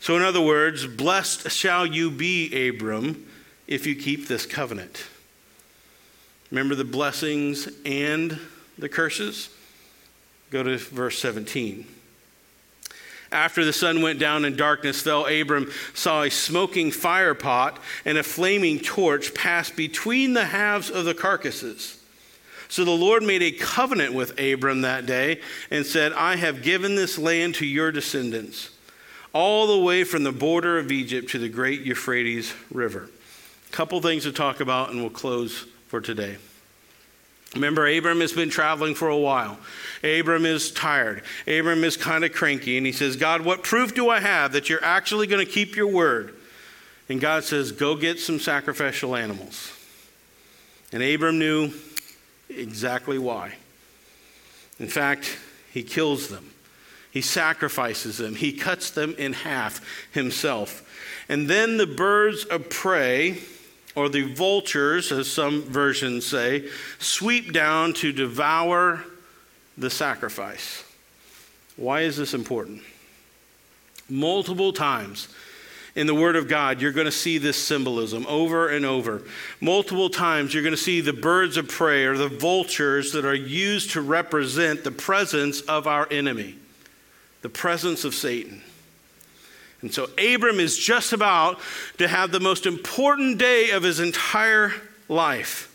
So, 0.00 0.16
in 0.16 0.22
other 0.22 0.40
words, 0.40 0.86
blessed 0.86 1.50
shall 1.50 1.84
you 1.84 2.10
be, 2.10 2.68
Abram, 2.68 3.26
if 3.66 3.86
you 3.86 3.96
keep 3.96 4.28
this 4.28 4.46
covenant. 4.46 5.04
Remember 6.50 6.74
the 6.74 6.84
blessings 6.84 7.68
and 7.84 8.38
the 8.78 8.88
curses? 8.88 9.50
Go 10.50 10.62
to 10.62 10.78
verse 10.78 11.18
17. 11.18 11.86
After 13.30 13.64
the 13.64 13.72
sun 13.72 14.00
went 14.00 14.18
down 14.18 14.44
and 14.46 14.56
darkness 14.56 15.02
fell, 15.02 15.26
Abram 15.26 15.70
saw 15.92 16.22
a 16.22 16.30
smoking 16.30 16.90
fire 16.90 17.34
pot 17.34 17.78
and 18.06 18.16
a 18.16 18.22
flaming 18.22 18.78
torch 18.78 19.34
pass 19.34 19.68
between 19.68 20.32
the 20.32 20.46
halves 20.46 20.90
of 20.90 21.04
the 21.04 21.14
carcasses. 21.14 22.02
So 22.70 22.84
the 22.84 22.90
Lord 22.90 23.22
made 23.22 23.42
a 23.42 23.50
covenant 23.50 24.14
with 24.14 24.38
Abram 24.40 24.82
that 24.82 25.06
day 25.06 25.40
and 25.70 25.84
said, 25.84 26.12
I 26.12 26.36
have 26.36 26.62
given 26.62 26.94
this 26.94 27.18
land 27.18 27.54
to 27.56 27.66
your 27.66 27.92
descendants, 27.92 28.70
all 29.32 29.66
the 29.66 29.84
way 29.84 30.04
from 30.04 30.22
the 30.22 30.32
border 30.32 30.78
of 30.78 30.90
Egypt 30.90 31.30
to 31.30 31.38
the 31.38 31.48
great 31.48 31.82
Euphrates 31.82 32.54
River. 32.70 33.10
A 33.68 33.72
couple 33.72 34.00
things 34.00 34.22
to 34.24 34.32
talk 34.32 34.60
about, 34.60 34.90
and 34.90 35.00
we'll 35.00 35.10
close 35.10 35.66
for 35.88 36.00
today. 36.00 36.36
Remember, 37.54 37.86
Abram 37.86 38.20
has 38.20 38.32
been 38.32 38.50
traveling 38.50 38.94
for 38.94 39.08
a 39.08 39.16
while. 39.16 39.58
Abram 40.04 40.44
is 40.44 40.70
tired. 40.70 41.22
Abram 41.46 41.82
is 41.82 41.96
kind 41.96 42.24
of 42.24 42.32
cranky. 42.32 42.76
And 42.76 42.86
he 42.86 42.92
says, 42.92 43.16
God, 43.16 43.40
what 43.40 43.62
proof 43.62 43.94
do 43.94 44.10
I 44.10 44.20
have 44.20 44.52
that 44.52 44.68
you're 44.68 44.84
actually 44.84 45.26
going 45.26 45.44
to 45.44 45.50
keep 45.50 45.74
your 45.74 45.88
word? 45.88 46.34
And 47.08 47.20
God 47.20 47.44
says, 47.44 47.72
Go 47.72 47.96
get 47.96 48.20
some 48.20 48.38
sacrificial 48.38 49.16
animals. 49.16 49.72
And 50.92 51.02
Abram 51.02 51.38
knew 51.38 51.72
exactly 52.50 53.18
why. 53.18 53.54
In 54.78 54.88
fact, 54.88 55.38
he 55.72 55.82
kills 55.82 56.28
them, 56.28 56.50
he 57.10 57.20
sacrifices 57.20 58.18
them, 58.18 58.34
he 58.34 58.52
cuts 58.52 58.90
them 58.90 59.14
in 59.18 59.32
half 59.32 59.80
himself. 60.12 60.84
And 61.28 61.48
then 61.48 61.76
the 61.76 61.86
birds 61.86 62.44
of 62.44 62.70
prey 62.70 63.38
or 63.98 64.08
the 64.08 64.32
vultures, 64.32 65.10
as 65.10 65.28
some 65.28 65.62
versions 65.62 66.24
say, 66.24 66.68
sweep 67.00 67.52
down 67.52 67.92
to 67.92 68.12
devour 68.12 69.04
the 69.76 69.90
sacrifice. 69.90 70.84
Why 71.76 72.02
is 72.02 72.16
this 72.16 72.32
important? 72.32 72.82
Multiple 74.08 74.72
times 74.72 75.26
in 75.96 76.06
the 76.06 76.14
Word 76.14 76.36
of 76.36 76.46
God, 76.46 76.80
you're 76.80 76.92
going 76.92 77.06
to 77.06 77.10
see 77.10 77.38
this 77.38 77.56
symbolism 77.56 78.24
over 78.28 78.68
and 78.68 78.84
over. 78.84 79.22
Multiple 79.60 80.10
times, 80.10 80.54
you're 80.54 80.62
going 80.62 80.70
to 80.70 80.76
see 80.76 81.00
the 81.00 81.12
birds 81.12 81.56
of 81.56 81.66
prey 81.66 82.04
or 82.04 82.16
the 82.16 82.28
vultures 82.28 83.10
that 83.14 83.24
are 83.24 83.34
used 83.34 83.90
to 83.90 84.00
represent 84.00 84.84
the 84.84 84.92
presence 84.92 85.60
of 85.62 85.88
our 85.88 86.06
enemy, 86.12 86.54
the 87.42 87.48
presence 87.48 88.04
of 88.04 88.14
Satan. 88.14 88.62
And 89.80 89.94
so, 89.94 90.08
Abram 90.18 90.58
is 90.58 90.76
just 90.76 91.12
about 91.12 91.60
to 91.98 92.08
have 92.08 92.32
the 92.32 92.40
most 92.40 92.66
important 92.66 93.38
day 93.38 93.70
of 93.70 93.84
his 93.84 94.00
entire 94.00 94.72
life. 95.08 95.66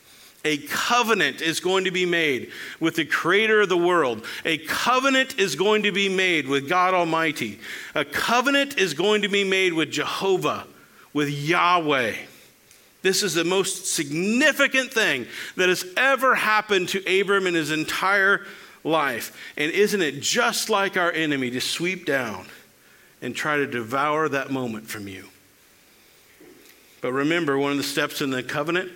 A 0.46 0.58
covenant 0.58 1.42
is 1.42 1.62
going 1.62 1.86
to 1.86 1.92
be 1.92 2.06
made 2.06 2.52
with 2.82 2.98
the 2.98 3.06
creator 3.06 3.62
of 3.62 3.70
the 3.70 3.78
world. 3.78 4.26
A 4.44 4.58
covenant 4.58 5.40
is 5.40 5.56
going 5.56 5.84
to 5.84 5.94
be 5.94 6.10
made 6.10 6.48
with 6.48 6.68
God 6.68 6.94
Almighty. 6.94 7.60
A 7.96 8.04
covenant 8.04 8.78
is 8.78 8.94
going 8.94 9.22
to 9.22 9.30
be 9.30 9.46
made 9.46 9.72
with 9.72 9.90
Jehovah, 9.90 10.68
with 11.14 11.30
Yahweh. 11.30 12.16
This 13.04 13.24
is 13.24 13.36
the 13.36 13.46
most 13.46 13.94
significant 13.94 14.92
thing 14.92 15.28
that 15.56 15.70
has 15.70 15.86
ever 15.96 16.36
happened 16.36 16.90
to 16.90 17.22
Abram 17.22 17.48
in 17.48 17.54
his 17.54 17.72
entire 17.72 18.46
life. 18.84 19.54
And 19.56 19.72
isn't 19.72 20.02
it 20.02 20.22
just 20.22 20.70
like 20.70 20.98
our 20.98 21.12
enemy 21.12 21.52
to 21.52 21.62
sweep 21.62 22.06
down 22.06 22.48
and 23.24 23.36
try 23.36 23.58
to 23.58 23.66
devour 23.66 24.30
that 24.30 24.52
moment 24.52 24.88
from 24.88 25.08
you? 25.08 25.30
But 27.02 27.14
remember, 27.14 27.58
one 27.58 27.72
of 27.72 27.78
the 27.78 27.84
steps 27.84 28.22
in 28.22 28.30
the 28.30 28.44
covenant 28.44 28.92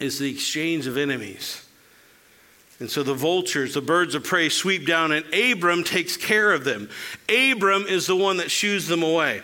is 0.00 0.18
the 0.18 0.30
exchange 0.30 0.86
of 0.86 0.96
enemies. 0.96 1.64
And 2.78 2.90
so 2.90 3.02
the 3.02 3.14
vultures, 3.14 3.72
the 3.72 3.80
birds 3.80 4.14
of 4.14 4.24
prey, 4.24 4.48
sweep 4.48 4.86
down, 4.86 5.12
and 5.12 5.24
Abram 5.32 5.82
takes 5.82 6.16
care 6.16 6.52
of 6.52 6.64
them. 6.64 6.90
Abram 7.28 7.84
is 7.86 8.06
the 8.06 8.16
one 8.16 8.36
that 8.36 8.50
shoos 8.50 8.86
them 8.86 9.02
away. 9.02 9.40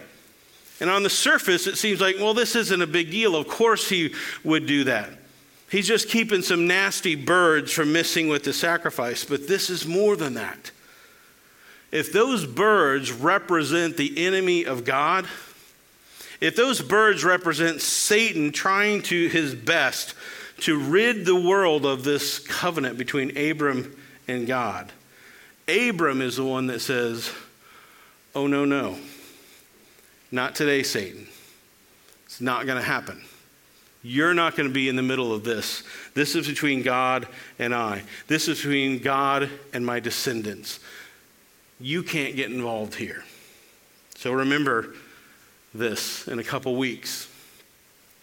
And 0.81 0.91
on 0.91 1.03
the 1.03 1.11
surface, 1.11 1.67
it 1.67 1.79
seems 1.79 2.01
like, 2.01 2.17
well, 2.19 2.35
this 2.35 2.57
isn't 2.57 2.83
a 2.83 2.87
big 2.87 3.11
deal. 3.11 3.37
Of 3.37 3.49
course, 3.49 3.89
he 3.89 4.15
would 4.45 4.67
do 4.67 4.85
that. 4.85 5.11
He's 5.71 5.87
just 5.89 6.11
keeping 6.11 6.43
some 6.43 6.67
nasty 6.67 7.15
birds 7.15 7.73
from 7.73 7.93
missing 7.93 8.29
with 8.29 8.45
the 8.45 8.53
sacrifice. 8.53 9.25
But 9.25 9.49
this 9.49 9.71
is 9.71 9.87
more 9.87 10.17
than 10.17 10.35
that. 10.35 10.71
If 11.93 12.13
those 12.13 12.47
birds 12.47 13.13
represent 13.13 13.97
the 13.97 14.27
enemy 14.27 14.65
of 14.65 14.85
God, 14.85 15.27
if 16.41 16.57
those 16.57 16.81
birds 16.81 17.23
represent 17.23 17.81
Satan 17.81 18.51
trying 18.51 19.03
to 19.03 19.29
his 19.29 19.55
best 19.55 20.15
to 20.63 20.79
rid 20.79 21.25
the 21.25 21.37
world 21.37 21.85
of 21.85 22.05
this 22.05 22.39
covenant 22.39 22.97
between 22.97 23.37
Abram 23.37 23.97
and 24.29 24.47
God. 24.47 24.93
Abram 25.69 26.21
is 26.23 26.37
the 26.37 26.45
one 26.45 26.69
that 26.69 26.81
says, 26.81 27.33
Oh, 28.35 28.47
no, 28.47 28.65
no. 28.65 28.97
Not 30.31 30.55
today, 30.55 30.83
Satan. 30.83 31.27
It's 32.25 32.41
not 32.41 32.65
going 32.65 32.79
to 32.79 32.85
happen. 32.85 33.23
You're 34.03 34.35
not 34.35 34.57
going 34.57 34.69
to 34.69 34.73
be 34.73 34.89
in 34.89 34.97
the 34.97 35.03
middle 35.03 35.35
of 35.35 35.45
this. 35.45 35.83
This 36.15 36.35
is 36.35 36.47
between 36.49 36.83
God 36.83 37.29
and 37.59 37.75
I. 37.75 38.03
This 38.27 38.49
is 38.49 38.59
between 38.59 39.01
God 39.01 39.51
and 39.73 39.85
my 39.85 40.01
descendants. 40.01 40.81
You 41.83 42.05
can't 42.05 42.37
get 42.37 42.51
involved 42.51 42.95
here. 42.95 43.25
So 44.15 44.33
remember 44.33 44.95
this 45.75 46.29
in 46.29 46.39
a 46.39 46.45
couple 46.45 46.77
weeks 46.77 47.29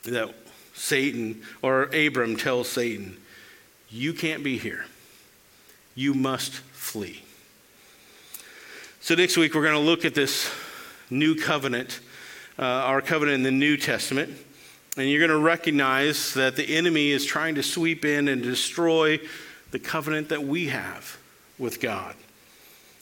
that 0.03 0.33
Satan, 0.73 1.41
or 1.61 1.83
Abram 1.93 2.37
tells 2.37 2.69
Satan, 2.69 3.17
You 3.89 4.13
can't 4.13 4.43
be 4.45 4.57
here. 4.57 4.85
You 5.93 6.13
must 6.13 6.53
flee. 6.53 7.21
So, 9.01 9.15
next 9.15 9.35
week, 9.35 9.53
we're 9.53 9.63
going 9.63 9.73
to 9.73 9.79
look 9.79 10.05
at 10.05 10.15
this 10.15 10.49
new 11.09 11.35
covenant, 11.35 11.99
uh, 12.57 12.63
our 12.63 13.01
covenant 13.01 13.35
in 13.35 13.43
the 13.43 13.51
New 13.51 13.75
Testament. 13.75 14.37
And 14.95 15.09
you're 15.09 15.19
going 15.19 15.37
to 15.37 15.45
recognize 15.45 16.33
that 16.33 16.55
the 16.55 16.77
enemy 16.77 17.11
is 17.11 17.25
trying 17.25 17.55
to 17.55 17.63
sweep 17.63 18.05
in 18.05 18.27
and 18.29 18.41
destroy 18.41 19.19
the 19.71 19.79
covenant 19.79 20.29
that 20.29 20.43
we 20.43 20.67
have 20.67 21.17
with 21.57 21.81
God. 21.81 22.15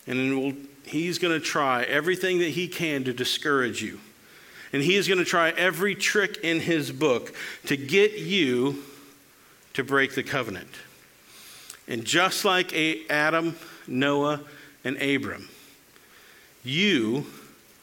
And 0.07 0.39
we'll, 0.39 0.53
he's 0.85 1.19
going 1.19 1.37
to 1.37 1.45
try 1.45 1.83
everything 1.83 2.39
that 2.39 2.49
he 2.49 2.67
can 2.67 3.03
to 3.03 3.13
discourage 3.13 3.81
you. 3.81 3.99
And 4.73 4.81
he 4.81 4.95
is 4.95 5.07
going 5.07 5.19
to 5.19 5.25
try 5.25 5.49
every 5.51 5.95
trick 5.95 6.37
in 6.43 6.59
his 6.59 6.91
book 6.91 7.33
to 7.65 7.77
get 7.77 8.17
you 8.17 8.83
to 9.73 9.83
break 9.83 10.15
the 10.15 10.23
covenant. 10.23 10.69
And 11.87 12.03
just 12.03 12.43
like 12.43 12.73
Adam, 13.09 13.55
Noah, 13.87 14.41
and 14.83 15.01
Abram, 15.01 15.47
you 16.63 17.25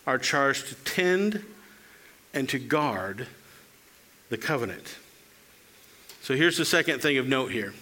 are 0.07 0.19
charged 0.19 0.69
to 0.69 0.75
tend 0.77 1.43
and 2.35 2.49
to 2.49 2.59
guard 2.59 3.27
the 4.29 4.37
covenant. 4.37 4.97
So 6.23 6.35
here's 6.35 6.59
the 6.59 6.65
second 6.65 7.01
thing 7.01 7.17
of 7.19 7.27
note 7.27 7.53
here. 7.53 7.73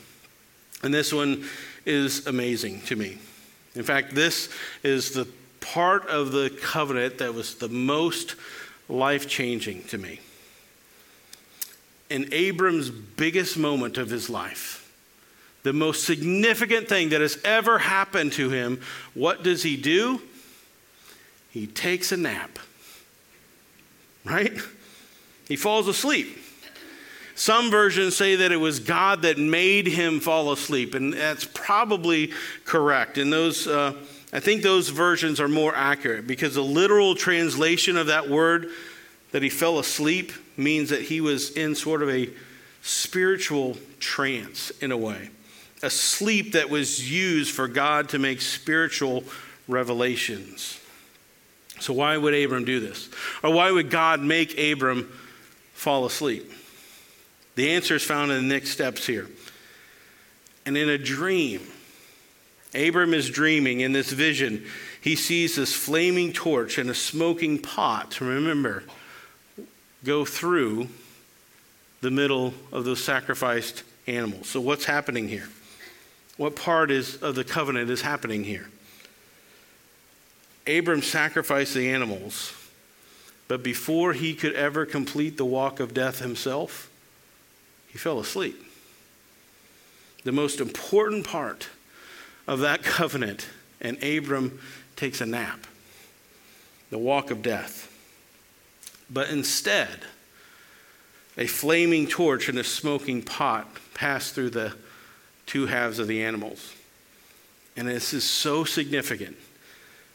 And 0.82 0.92
this 0.92 1.12
one 1.12 1.44
is 1.86 2.26
amazing 2.26 2.82
to 2.82 2.96
me. 2.96 3.18
In 3.74 3.82
fact, 3.82 4.14
this 4.14 4.48
is 4.82 5.12
the 5.12 5.26
part 5.60 6.06
of 6.08 6.32
the 6.32 6.50
covenant 6.50 7.18
that 7.18 7.34
was 7.34 7.54
the 7.54 7.68
most 7.68 8.34
life 8.88 9.28
changing 9.28 9.84
to 9.84 9.98
me. 9.98 10.20
In 12.10 12.28
Abram's 12.32 12.90
biggest 12.90 13.56
moment 13.56 13.96
of 13.96 14.10
his 14.10 14.28
life, 14.28 14.92
the 15.62 15.72
most 15.72 16.04
significant 16.04 16.88
thing 16.88 17.10
that 17.10 17.20
has 17.20 17.38
ever 17.44 17.78
happened 17.78 18.32
to 18.32 18.50
him, 18.50 18.80
what 19.14 19.42
does 19.42 19.62
he 19.62 19.76
do? 19.76 20.20
He 21.50 21.66
takes 21.66 22.12
a 22.12 22.16
nap. 22.16 22.58
Right? 24.24 24.58
He 25.48 25.56
falls 25.56 25.88
asleep. 25.88 26.41
Some 27.42 27.72
versions 27.72 28.16
say 28.16 28.36
that 28.36 28.52
it 28.52 28.56
was 28.56 28.78
God 28.78 29.22
that 29.22 29.36
made 29.36 29.88
him 29.88 30.20
fall 30.20 30.52
asleep, 30.52 30.94
and 30.94 31.12
that's 31.12 31.44
probably 31.44 32.30
correct. 32.64 33.18
And 33.18 33.32
those, 33.32 33.66
uh, 33.66 33.94
I 34.32 34.38
think 34.38 34.62
those 34.62 34.90
versions 34.90 35.40
are 35.40 35.48
more 35.48 35.74
accurate 35.74 36.28
because 36.28 36.54
the 36.54 36.62
literal 36.62 37.16
translation 37.16 37.96
of 37.96 38.06
that 38.06 38.30
word 38.30 38.68
that 39.32 39.42
he 39.42 39.48
fell 39.48 39.80
asleep 39.80 40.30
means 40.56 40.90
that 40.90 41.02
he 41.02 41.20
was 41.20 41.50
in 41.56 41.74
sort 41.74 42.04
of 42.04 42.10
a 42.10 42.30
spiritual 42.80 43.76
trance 43.98 44.70
in 44.80 44.92
a 44.92 44.96
way, 44.96 45.30
a 45.82 45.90
sleep 45.90 46.52
that 46.52 46.70
was 46.70 47.10
used 47.10 47.50
for 47.50 47.66
God 47.66 48.10
to 48.10 48.20
make 48.20 48.40
spiritual 48.40 49.24
revelations. 49.66 50.78
So, 51.80 51.92
why 51.92 52.16
would 52.16 52.34
Abram 52.34 52.64
do 52.64 52.78
this? 52.78 53.10
Or 53.42 53.52
why 53.52 53.72
would 53.72 53.90
God 53.90 54.20
make 54.20 54.56
Abram 54.60 55.12
fall 55.74 56.06
asleep? 56.06 56.48
The 57.54 57.70
answer 57.70 57.96
is 57.96 58.02
found 58.02 58.32
in 58.32 58.48
the 58.48 58.54
next 58.54 58.70
steps 58.70 59.06
here. 59.06 59.28
And 60.64 60.76
in 60.76 60.88
a 60.88 60.98
dream, 60.98 61.60
Abram 62.74 63.12
is 63.12 63.28
dreaming 63.28 63.80
in 63.80 63.92
this 63.92 64.10
vision. 64.10 64.64
He 65.00 65.16
sees 65.16 65.56
this 65.56 65.74
flaming 65.74 66.32
torch 66.32 66.78
and 66.78 66.88
a 66.88 66.94
smoking 66.94 67.58
pot. 67.58 68.20
Remember, 68.20 68.84
go 70.04 70.24
through 70.24 70.88
the 72.00 72.10
middle 72.10 72.54
of 72.72 72.84
those 72.84 73.02
sacrificed 73.02 73.82
animals. 74.06 74.48
So, 74.48 74.60
what's 74.60 74.84
happening 74.84 75.28
here? 75.28 75.48
What 76.36 76.56
part 76.56 76.90
is, 76.90 77.16
of 77.16 77.34
the 77.34 77.44
covenant 77.44 77.90
is 77.90 78.02
happening 78.02 78.44
here? 78.44 78.68
Abram 80.66 81.02
sacrificed 81.02 81.74
the 81.74 81.90
animals, 81.90 82.54
but 83.48 83.62
before 83.62 84.12
he 84.12 84.34
could 84.34 84.54
ever 84.54 84.86
complete 84.86 85.36
the 85.36 85.44
walk 85.44 85.80
of 85.80 85.92
death 85.92 86.20
himself, 86.20 86.88
he 87.92 87.98
fell 87.98 88.18
asleep. 88.18 88.60
The 90.24 90.32
most 90.32 90.60
important 90.60 91.26
part 91.26 91.68
of 92.48 92.60
that 92.60 92.82
covenant, 92.82 93.46
and 93.80 94.02
Abram 94.02 94.58
takes 94.96 95.20
a 95.20 95.26
nap 95.26 95.66
the 96.90 96.98
walk 96.98 97.30
of 97.30 97.40
death. 97.40 97.90
But 99.08 99.30
instead, 99.30 100.00
a 101.38 101.46
flaming 101.46 102.06
torch 102.06 102.50
and 102.50 102.58
a 102.58 102.64
smoking 102.64 103.22
pot 103.22 103.66
pass 103.94 104.30
through 104.30 104.50
the 104.50 104.74
two 105.46 105.64
halves 105.64 105.98
of 105.98 106.06
the 106.06 106.22
animals. 106.22 106.74
And 107.78 107.88
this 107.88 108.12
is 108.12 108.24
so 108.24 108.64
significant. 108.64 109.38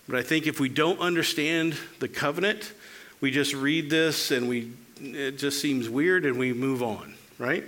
But 0.08 0.20
I 0.20 0.22
think 0.22 0.46
if 0.46 0.60
we 0.60 0.70
don't 0.70 1.00
understand 1.00 1.76
the 1.98 2.08
covenant, 2.08 2.72
we 3.22 3.32
just 3.32 3.56
read 3.56 3.90
this 3.90 4.30
and 4.30 4.48
we 4.48 4.72
it 5.02 5.38
just 5.38 5.62
seems 5.62 5.90
weird 5.90 6.26
and 6.26 6.38
we 6.38 6.54
move 6.54 6.82
on, 6.82 7.14
right? 7.38 7.64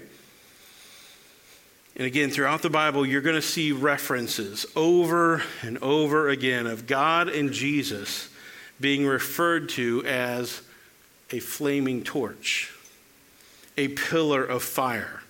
And 1.95 2.05
again, 2.05 2.29
throughout 2.29 2.61
the 2.61 2.69
Bible, 2.69 3.05
you're 3.05 3.21
going 3.21 3.35
to 3.35 3.41
see 3.41 3.71
references 3.71 4.65
over 4.75 5.43
and 5.61 5.77
over 5.79 6.29
again 6.29 6.65
of 6.65 6.87
God 6.87 7.27
and 7.27 7.51
Jesus 7.51 8.29
being 8.79 9.05
referred 9.05 9.67
to 9.69 10.03
as 10.05 10.61
a 11.31 11.39
flaming 11.39 12.03
torch. 12.03 12.73
a 13.77 13.87
pillar 13.87 14.43
of 14.43 14.61
fire, 14.61 15.21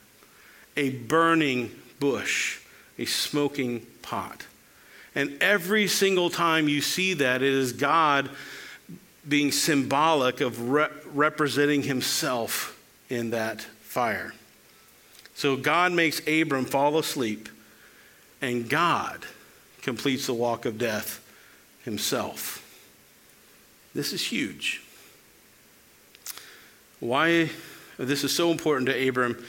a 0.76 0.90
burning 0.90 1.70
bush, 2.00 2.60
a 2.98 3.06
smoking 3.06 3.86
pot. 4.02 4.46
And 5.14 5.38
every 5.42 5.88
single 5.88 6.32
time 6.32 6.68
you 6.68 6.82
see 6.82 7.14
that, 7.14 7.44
it 7.44 7.54
is 7.54 7.74
God 7.74 8.30
being 9.28 9.52
symbolic 9.52 10.42
of 10.42 10.70
re- 10.70 10.90
representing 11.14 11.84
himself 11.84 12.80
in 13.08 13.30
that 13.30 13.68
fire. 13.90 14.36
So 15.34 15.58
God 15.58 15.94
makes 15.94 16.22
Abram 16.28 16.66
fall 16.66 17.00
asleep, 17.00 17.50
and 18.40 18.70
God 18.70 19.26
completes 19.82 20.28
the 20.28 20.34
walk 20.34 20.66
of 20.66 20.78
death 20.78 21.26
himself. 21.84 22.64
This 23.96 24.14
is 24.14 24.28
huge. 24.28 24.84
Why 27.00 27.50
this 27.98 28.24
is 28.24 28.34
so 28.34 28.52
important 28.52 28.88
to 28.90 29.10
Abram 29.10 29.44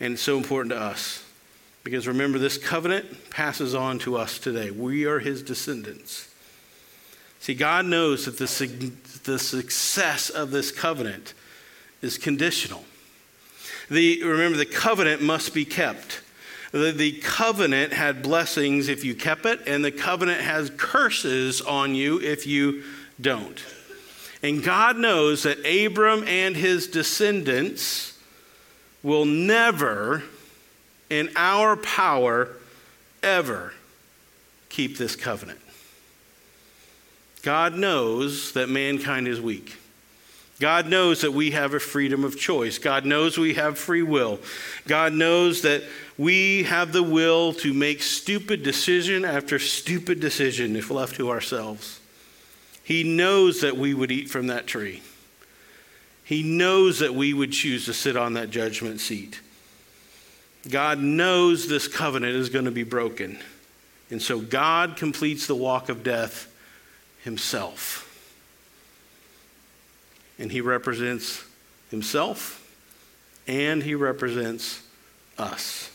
and 0.00 0.18
so 0.18 0.38
important 0.38 0.70
to 0.70 0.80
us. 0.80 1.22
Because 1.84 2.08
remember, 2.08 2.38
this 2.38 2.56
covenant 2.56 3.28
passes 3.28 3.74
on 3.74 3.98
to 4.00 4.16
us 4.16 4.38
today. 4.38 4.70
We 4.70 5.04
are 5.04 5.18
his 5.18 5.42
descendants. 5.42 6.32
See, 7.40 7.52
God 7.52 7.84
knows 7.84 8.24
that 8.24 8.38
the, 8.38 8.92
the 9.24 9.38
success 9.38 10.30
of 10.30 10.50
this 10.50 10.72
covenant 10.72 11.34
is 12.00 12.16
conditional. 12.16 12.86
The, 13.90 14.22
remember, 14.22 14.56
the 14.56 14.66
covenant 14.66 15.22
must 15.22 15.54
be 15.54 15.64
kept. 15.64 16.20
The, 16.72 16.90
the 16.90 17.12
covenant 17.20 17.92
had 17.92 18.22
blessings 18.22 18.88
if 18.88 19.04
you 19.04 19.14
kept 19.14 19.46
it, 19.46 19.60
and 19.66 19.84
the 19.84 19.92
covenant 19.92 20.40
has 20.40 20.70
curses 20.76 21.60
on 21.60 21.94
you 21.94 22.20
if 22.20 22.46
you 22.46 22.82
don't. 23.20 23.64
And 24.42 24.62
God 24.62 24.98
knows 24.98 25.44
that 25.44 25.58
Abram 25.64 26.24
and 26.26 26.56
his 26.56 26.88
descendants 26.88 28.18
will 29.02 29.24
never, 29.24 30.24
in 31.08 31.30
our 31.36 31.76
power, 31.76 32.56
ever 33.22 33.72
keep 34.68 34.98
this 34.98 35.14
covenant. 35.14 35.60
God 37.42 37.74
knows 37.74 38.52
that 38.52 38.68
mankind 38.68 39.28
is 39.28 39.40
weak. 39.40 39.76
God 40.60 40.86
knows 40.88 41.22
that 41.22 41.32
we 41.32 41.50
have 41.50 41.74
a 41.74 41.80
freedom 41.80 42.24
of 42.24 42.38
choice. 42.38 42.78
God 42.78 43.04
knows 43.04 43.36
we 43.36 43.54
have 43.54 43.76
free 43.76 44.02
will. 44.02 44.38
God 44.86 45.12
knows 45.12 45.62
that 45.62 45.82
we 46.16 46.62
have 46.64 46.92
the 46.92 47.02
will 47.02 47.52
to 47.54 47.74
make 47.74 48.02
stupid 48.02 48.62
decision 48.62 49.24
after 49.24 49.58
stupid 49.58 50.20
decision 50.20 50.76
if 50.76 50.90
left 50.90 51.16
to 51.16 51.30
ourselves. 51.30 52.00
He 52.84 53.02
knows 53.02 53.62
that 53.62 53.76
we 53.76 53.94
would 53.94 54.12
eat 54.12 54.30
from 54.30 54.46
that 54.46 54.66
tree. 54.66 55.02
He 56.22 56.42
knows 56.42 57.00
that 57.00 57.14
we 57.14 57.34
would 57.34 57.52
choose 57.52 57.86
to 57.86 57.92
sit 57.92 58.16
on 58.16 58.34
that 58.34 58.50
judgment 58.50 59.00
seat. 59.00 59.40
God 60.70 60.98
knows 60.98 61.66
this 61.66 61.88
covenant 61.88 62.36
is 62.36 62.48
going 62.48 62.64
to 62.64 62.70
be 62.70 62.84
broken. 62.84 63.38
And 64.10 64.22
so 64.22 64.40
God 64.40 64.96
completes 64.96 65.46
the 65.46 65.56
walk 65.56 65.88
of 65.88 66.02
death 66.02 66.50
himself. 67.22 68.03
And 70.38 70.50
he 70.50 70.60
represents 70.60 71.44
himself 71.90 72.60
and 73.46 73.82
he 73.82 73.94
represents 73.94 74.82
us. 75.38 75.90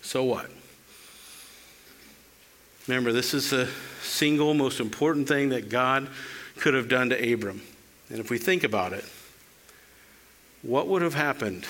So 0.00 0.24
what? 0.24 0.50
Remember, 2.86 3.12
this 3.12 3.34
is 3.34 3.50
the 3.50 3.68
single 4.02 4.54
most 4.54 4.80
important 4.80 5.28
thing 5.28 5.50
that 5.50 5.68
God 5.68 6.08
could 6.56 6.72
have 6.74 6.88
done 6.88 7.10
to 7.10 7.32
Abram. 7.32 7.60
And 8.08 8.18
if 8.18 8.30
we 8.30 8.38
think 8.38 8.64
about 8.64 8.94
it, 8.94 9.04
what 10.62 10.88
would 10.88 11.02
have 11.02 11.14
happened 11.14 11.66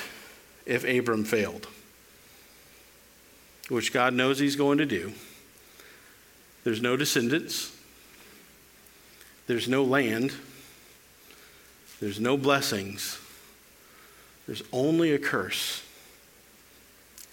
if 0.65 0.85
Abram 0.85 1.25
failed? 1.25 1.67
Which 3.69 3.93
God 3.93 4.15
knows 4.15 4.39
he's 4.39 4.57
going 4.57 4.79
to 4.79 4.87
do. 4.87 5.13
There's 6.65 6.81
no 6.81 6.97
descendants. 6.97 7.77
There's 9.47 9.69
no 9.69 9.83
land, 9.83 10.33
there's 12.01 12.21
no 12.21 12.37
blessings, 12.37 13.19
there's 14.47 14.63
only 14.73 15.13
a 15.13 15.19
curse. 15.19 15.83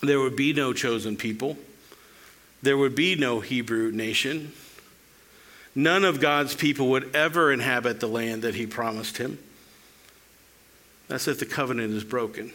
There 0.04 0.20
would 0.20 0.36
be 0.36 0.54
no 0.54 0.74
chosen 0.74 1.16
people, 1.16 1.58
there 2.62 2.78
would 2.78 2.96
be 2.96 3.16
no 3.16 3.40
Hebrew 3.40 3.92
nation. 3.92 4.54
None 5.78 6.06
of 6.06 6.22
God's 6.22 6.56
people 6.56 6.88
would 6.92 7.14
ever 7.14 7.52
inhabit 7.52 8.00
the 8.00 8.08
land 8.08 8.44
that 8.44 8.56
he 8.56 8.66
promised 8.66 9.18
him. 9.18 9.38
That's 11.10 11.28
if 11.28 11.38
the 11.38 11.46
covenant 11.46 11.94
is 11.94 12.06
broken. 12.06 12.54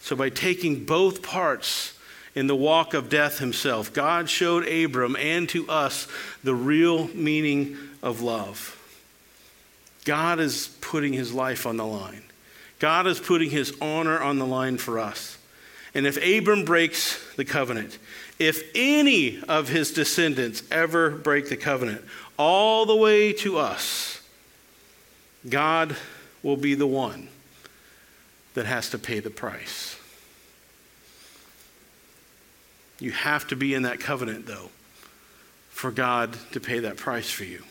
So, 0.00 0.14
by 0.14 0.28
taking 0.28 0.84
both 0.84 1.22
parts 1.22 1.98
in 2.34 2.46
the 2.46 2.54
walk 2.54 2.92
of 2.92 3.08
death 3.08 3.38
himself, 3.38 3.92
God 3.92 4.28
showed 4.28 4.68
Abram 4.68 5.16
and 5.16 5.48
to 5.48 5.68
us 5.68 6.06
the 6.42 6.54
real 6.54 7.08
meaning 7.08 7.78
of 8.02 8.20
love. 8.20 8.73
God 10.04 10.38
is 10.38 10.68
putting 10.80 11.12
his 11.12 11.32
life 11.32 11.66
on 11.66 11.76
the 11.76 11.86
line. 11.86 12.22
God 12.78 13.06
is 13.06 13.18
putting 13.18 13.50
his 13.50 13.74
honor 13.80 14.20
on 14.20 14.38
the 14.38 14.46
line 14.46 14.78
for 14.78 14.98
us. 14.98 15.38
And 15.94 16.06
if 16.06 16.16
Abram 16.16 16.64
breaks 16.64 17.22
the 17.36 17.44
covenant, 17.44 17.98
if 18.38 18.62
any 18.74 19.40
of 19.48 19.68
his 19.68 19.92
descendants 19.92 20.62
ever 20.70 21.10
break 21.10 21.48
the 21.48 21.56
covenant, 21.56 22.02
all 22.36 22.84
the 22.84 22.96
way 22.96 23.32
to 23.34 23.58
us, 23.58 24.20
God 25.48 25.96
will 26.42 26.56
be 26.56 26.74
the 26.74 26.86
one 26.86 27.28
that 28.54 28.66
has 28.66 28.90
to 28.90 28.98
pay 28.98 29.20
the 29.20 29.30
price. 29.30 29.96
You 32.98 33.12
have 33.12 33.46
to 33.48 33.56
be 33.56 33.74
in 33.74 33.82
that 33.82 34.00
covenant, 34.00 34.46
though, 34.46 34.70
for 35.70 35.90
God 35.90 36.36
to 36.52 36.60
pay 36.60 36.80
that 36.80 36.96
price 36.96 37.30
for 37.30 37.44
you. 37.44 37.62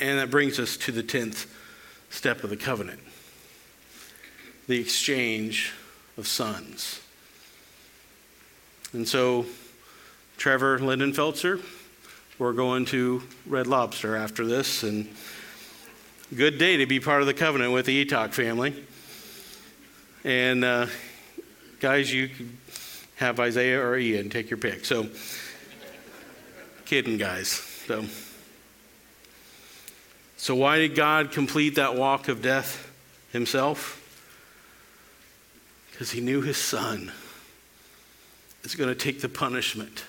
And 0.00 0.18
that 0.18 0.30
brings 0.30 0.58
us 0.58 0.76
to 0.78 0.92
the 0.92 1.02
10th 1.02 1.46
step 2.08 2.42
of 2.42 2.50
the 2.50 2.56
covenant 2.56 3.00
the 4.70 4.80
exchange 4.80 5.72
of 6.16 6.28
sons. 6.28 7.00
And 8.92 9.06
so, 9.06 9.46
Trevor 10.36 10.78
Lindenfeltzer, 10.78 11.60
we're 12.38 12.52
going 12.52 12.84
to 12.86 13.20
Red 13.46 13.66
Lobster 13.66 14.14
after 14.14 14.46
this, 14.46 14.84
and 14.84 15.08
good 16.36 16.56
day 16.56 16.76
to 16.76 16.86
be 16.86 17.00
part 17.00 17.20
of 17.20 17.26
the 17.26 17.34
covenant 17.34 17.72
with 17.72 17.86
the 17.86 18.04
Etok 18.04 18.32
family. 18.32 18.84
And 20.22 20.64
uh, 20.64 20.86
guys, 21.80 22.14
you 22.14 22.30
have 23.16 23.40
Isaiah 23.40 23.84
or 23.84 23.98
Ian, 23.98 24.30
take 24.30 24.50
your 24.50 24.58
pick. 24.58 24.84
So, 24.84 25.08
kidding, 26.84 27.18
guys. 27.18 27.48
So. 27.48 28.04
So, 30.40 30.54
why 30.54 30.78
did 30.78 30.94
God 30.94 31.32
complete 31.32 31.74
that 31.74 31.96
walk 31.96 32.28
of 32.28 32.40
death 32.40 32.90
himself? 33.30 33.98
Because 35.90 36.12
he 36.12 36.22
knew 36.22 36.40
his 36.40 36.56
son 36.56 37.12
is 38.64 38.74
going 38.74 38.88
to 38.88 38.94
take 38.94 39.20
the 39.20 39.28
punishment 39.28 40.06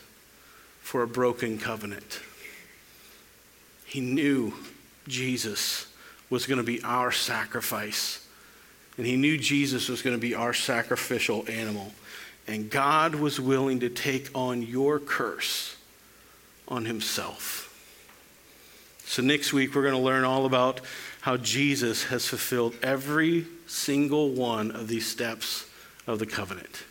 for 0.80 1.04
a 1.04 1.08
broken 1.08 1.58
covenant. 1.58 2.22
He 3.86 4.00
knew 4.00 4.54
Jesus 5.06 5.88
was 6.30 6.46
going 6.46 6.60
to 6.60 6.64
be 6.64 6.82
our 6.82 7.12
sacrifice, 7.12 8.26
and 8.96 9.06
he 9.06 9.18
knew 9.18 9.38
Jesus 9.38 9.90
was 9.90 10.02
going 10.02 10.16
to 10.16 10.22
be 10.22 10.34
our 10.34 10.54
sacrificial 10.54 11.44
animal. 11.50 11.92
And 12.48 12.70
God 12.70 13.16
was 13.16 13.38
willing 13.38 13.82
to 13.82 13.90
take 13.90 14.30
on 14.34 14.62
your 14.62 14.98
curse 14.98 15.76
on 16.70 16.86
himself. 16.86 17.68
So, 19.12 19.22
next 19.22 19.52
week, 19.52 19.76
we're 19.76 19.82
going 19.82 19.94
to 19.94 20.00
learn 20.00 20.24
all 20.24 20.46
about 20.46 20.80
how 21.20 21.36
Jesus 21.36 22.06
has 22.06 22.26
fulfilled 22.26 22.78
every 22.82 23.46
single 23.68 24.30
one 24.30 24.72
of 24.72 24.88
these 24.88 25.06
steps 25.06 25.70
of 26.08 26.18
the 26.18 26.26
covenant. 26.26 26.84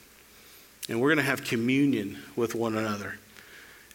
And 0.91 1.01
we're 1.01 1.09
going 1.09 1.17
to 1.17 1.23
have 1.23 1.45
communion 1.45 2.19
with 2.37 2.55
one 2.55 2.77
another. 2.77 3.15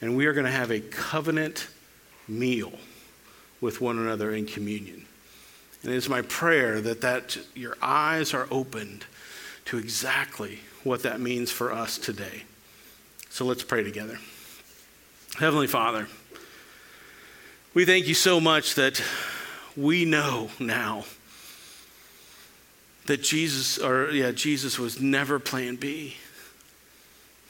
And 0.01 0.17
we 0.17 0.25
are 0.25 0.33
going 0.33 0.47
to 0.47 0.51
have 0.51 0.71
a 0.71 0.79
covenant 0.79 1.67
meal 2.27 2.73
with 3.61 3.79
one 3.79 3.99
another 3.99 4.33
in 4.33 4.47
communion. 4.47 5.05
And 5.83 5.93
it's 5.93 6.09
my 6.09 6.23
prayer 6.23 6.81
that, 6.81 7.01
that 7.01 7.37
your 7.53 7.77
eyes 7.79 8.33
are 8.33 8.47
opened 8.49 9.05
to 9.65 9.77
exactly 9.77 10.61
what 10.83 11.03
that 11.03 11.21
means 11.21 11.51
for 11.51 11.71
us 11.71 11.99
today. 11.99 12.45
So 13.29 13.45
let's 13.45 13.61
pray 13.61 13.83
together. 13.83 14.17
Heavenly 15.37 15.67
Father, 15.67 16.07
we 17.75 17.83
thank 17.83 18.07
you 18.07 18.13
so 18.13 18.39
much 18.39 18.75
that 18.75 19.03
we 19.75 20.05
know 20.05 20.49
now 20.59 21.03
that 23.05 23.21
Jesus, 23.21 23.77
or 23.77 24.09
yeah, 24.11 24.31
Jesus 24.31 24.79
was 24.79 25.01
never 25.01 25.39
plan 25.39 25.75
B. 25.75 26.15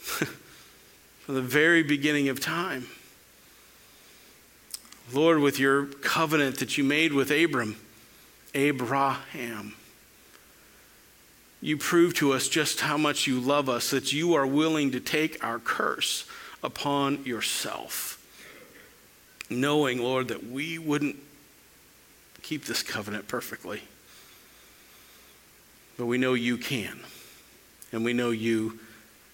From 0.00 1.36
the 1.36 1.42
very 1.42 1.84
beginning 1.84 2.28
of 2.28 2.40
time. 2.40 2.88
Lord, 5.12 5.38
with 5.38 5.60
your 5.60 5.86
covenant 5.86 6.58
that 6.58 6.76
you 6.76 6.82
made 6.82 7.12
with 7.12 7.30
Abram, 7.30 7.76
Abraham, 8.52 9.74
you 11.60 11.76
prove 11.76 12.14
to 12.14 12.32
us 12.32 12.48
just 12.48 12.80
how 12.80 12.96
much 12.96 13.28
you 13.28 13.38
love 13.38 13.68
us, 13.68 13.90
that 13.90 14.12
you 14.12 14.34
are 14.34 14.46
willing 14.46 14.90
to 14.90 14.98
take 14.98 15.42
our 15.44 15.60
curse 15.60 16.28
upon 16.64 17.24
yourself. 17.24 18.15
Knowing, 19.48 20.02
Lord, 20.02 20.28
that 20.28 20.46
we 20.46 20.78
wouldn't 20.78 21.16
keep 22.42 22.64
this 22.64 22.82
covenant 22.82 23.28
perfectly. 23.28 23.82
But 25.96 26.06
we 26.06 26.18
know 26.18 26.34
you 26.34 26.58
can, 26.58 27.00
and 27.92 28.04
we 28.04 28.12
know 28.12 28.30
you 28.30 28.80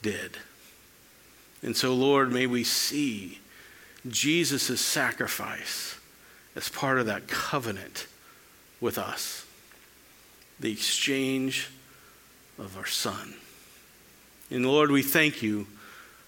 did. 0.02 0.36
And 1.62 1.76
so, 1.76 1.94
Lord, 1.94 2.32
may 2.32 2.46
we 2.46 2.64
see 2.64 3.38
Jesus' 4.08 4.80
sacrifice 4.80 5.96
as 6.54 6.68
part 6.68 6.98
of 6.98 7.06
that 7.06 7.28
covenant 7.28 8.06
with 8.80 8.98
us 8.98 9.46
the 10.60 10.72
exchange 10.72 11.70
of 12.58 12.76
our 12.76 12.86
Son. 12.86 13.34
And 14.50 14.66
Lord, 14.66 14.90
we 14.90 15.02
thank 15.02 15.42
you 15.42 15.66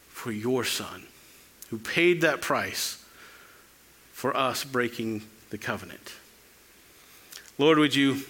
for 0.09 0.33
your 0.33 0.65
Son 0.65 1.05
who 1.71 1.79
paid 1.79 2.21
that 2.23 2.41
price 2.41 3.04
for 4.25 4.35
us 4.35 4.65
breaking 4.65 5.21
the 5.51 5.59
covenant. 5.59 6.15
Lord, 7.59 7.77
would 7.77 7.95
you 7.95 8.23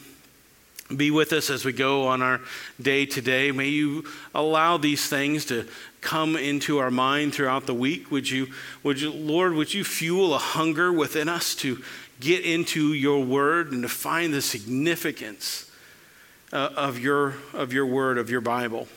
be 0.97 1.12
with 1.12 1.32
us 1.32 1.51
as 1.51 1.64
we 1.64 1.72
go 1.72 2.09
on 2.09 2.20
our 2.20 2.40
day 2.82 3.07
today? 3.07 3.53
May 3.53 3.68
you 3.68 4.05
allow 4.34 4.76
these 4.76 5.07
things 5.07 5.45
to 5.45 5.68
come 6.01 6.34
into 6.34 6.78
our 6.78 6.90
mind 6.90 7.32
throughout 7.32 7.66
the 7.66 7.74
week. 7.74 8.11
Would 8.11 8.28
you, 8.28 8.49
would 8.82 9.01
you, 9.01 9.12
Lord, 9.12 9.55
would 9.55 9.72
you 9.72 9.84
fuel 9.84 10.34
a 10.34 10.38
hunger 10.38 10.92
within 10.92 11.28
us 11.28 11.55
to 11.59 11.80
get 12.18 12.45
into 12.45 12.92
your 12.92 13.24
word 13.24 13.70
and 13.70 13.82
to 13.82 13.88
find 13.88 14.34
the 14.34 14.42
significance 14.42 15.70
uh, 16.53 16.70
of, 16.76 16.99
your, 16.99 17.34
of 17.53 17.72
your 17.72 17.86
word, 17.86 18.18
of 18.18 18.30
your 18.30 18.40
Bible? 18.40 18.88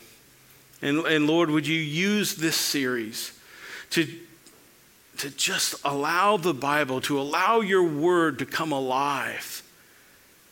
And, 0.82 1.06
and 1.06 1.28
Lord, 1.28 1.48
would 1.48 1.68
you 1.68 1.80
use 1.80 2.34
this 2.34 2.56
series 2.56 3.38
to, 3.90 4.08
to 5.18 5.30
just 5.30 5.74
allow 5.84 6.36
the 6.36 6.54
Bible, 6.54 7.00
to 7.02 7.20
allow 7.20 7.60
your 7.60 7.82
word 7.82 8.38
to 8.38 8.46
come 8.46 8.72
alive 8.72 9.62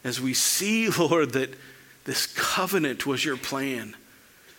as 0.04 0.20
we 0.20 0.34
see, 0.34 0.88
Lord, 0.98 1.32
that 1.32 1.54
this 2.04 2.26
covenant 2.26 3.06
was 3.06 3.24
your 3.24 3.36
plan 3.36 3.96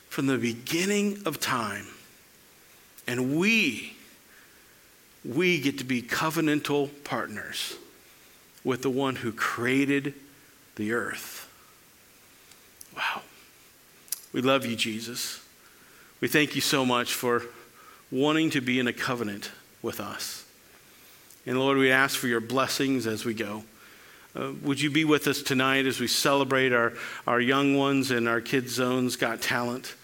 from 0.10 0.28
the 0.28 0.38
beginning 0.38 1.22
of 1.26 1.40
time. 1.40 1.88
And 3.08 3.38
we, 3.38 3.96
we 5.24 5.62
get 5.62 5.78
to 5.78 5.86
be 5.86 6.02
covenantal 6.02 6.90
partners 7.06 7.76
with 8.64 8.82
the 8.82 8.90
one 8.90 9.18
who 9.18 9.32
created 9.32 10.14
the 10.76 10.92
earth. 10.92 11.50
Wow. 12.96 13.22
We 14.34 14.42
love 14.42 14.66
you, 14.66 14.76
Jesus. 14.76 15.42
We 16.20 16.28
thank 16.28 16.56
you 16.56 16.62
so 16.62 16.86
much 16.86 17.14
for 17.14 17.44
wanting 18.12 18.50
to 18.50 18.62
be 18.62 18.80
in 18.80 18.88
a 18.88 18.94
covenant 18.94 19.52
with 19.82 20.00
us. 20.00 20.46
And 21.46 21.60
Lord, 21.60 21.78
we 21.78 21.92
ask 21.92 22.18
for 22.18 22.28
your 22.28 22.42
blessings 22.42 23.08
as 23.08 23.24
we 23.24 23.34
go. 23.34 23.64
Uh, 24.36 24.52
would 24.62 24.80
you 24.80 24.92
be 24.92 25.06
with 25.06 25.28
us 25.28 25.42
tonight 25.42 25.86
as 25.86 26.00
we 26.00 26.08
celebrate 26.08 26.74
our, 26.74 26.94
our 27.26 27.40
young 27.40 27.78
ones 27.78 28.12
and 28.12 28.28
our 28.28 28.42
kids' 28.42 28.74
zones 28.74 29.16
got 29.16 29.42
talent? 29.42 29.96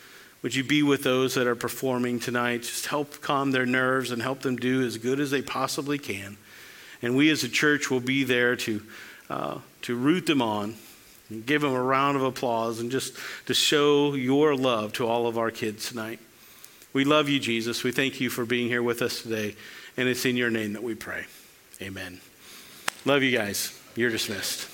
Would 0.42 0.56
you 0.56 0.64
be 0.64 0.84
with 0.84 1.04
those 1.04 1.36
that 1.36 1.48
are 1.48 1.56
performing 1.56 2.20
tonight? 2.20 2.64
Just 2.64 2.88
help 2.88 3.22
calm 3.22 3.52
their 3.52 3.66
nerves 3.66 4.12
and 4.12 4.22
help 4.22 4.42
them 4.42 4.56
do 4.56 4.84
as 4.86 4.98
good 4.98 5.20
as 5.20 5.32
they 5.32 5.42
possibly 5.42 5.98
can. 5.98 6.38
And 7.02 7.16
we 7.16 7.30
as 7.30 7.44
a 7.44 7.50
church 7.50 7.92
will 7.92 8.00
be 8.00 8.24
there 8.24 8.56
to, 8.56 8.82
uh, 9.30 9.60
to 9.84 9.96
root 9.96 10.26
them 10.26 10.42
on 10.42 10.76
and 11.30 11.46
give 11.46 11.62
them 11.62 11.74
a 11.74 11.82
round 11.82 12.18
of 12.18 12.24
applause 12.24 12.80
and 12.80 12.90
just 12.92 13.16
to 13.46 13.54
show 13.54 14.14
your 14.16 14.56
love 14.56 14.94
to 14.94 15.08
all 15.08 15.28
of 15.28 15.38
our 15.38 15.52
kids 15.52 15.90
tonight. 15.90 16.20
We 16.94 17.04
love 17.04 17.28
you, 17.28 17.40
Jesus. 17.40 17.84
We 17.84 17.92
thank 17.92 18.22
you 18.22 18.30
for 18.30 18.46
being 18.46 18.68
here 18.68 18.84
with 18.84 19.02
us 19.02 19.22
today. 19.22 19.56
And 19.98 20.08
it's 20.08 20.26
in 20.26 20.38
your 20.38 20.50
name 20.50 20.74
that 20.74 20.84
we 20.84 20.96
pray. 20.96 21.26
Amen. 21.82 22.22
Love 23.06 23.24
you 23.24 23.36
guys. 23.36 23.80
You're 23.96 24.12
dismissed. 24.12 24.73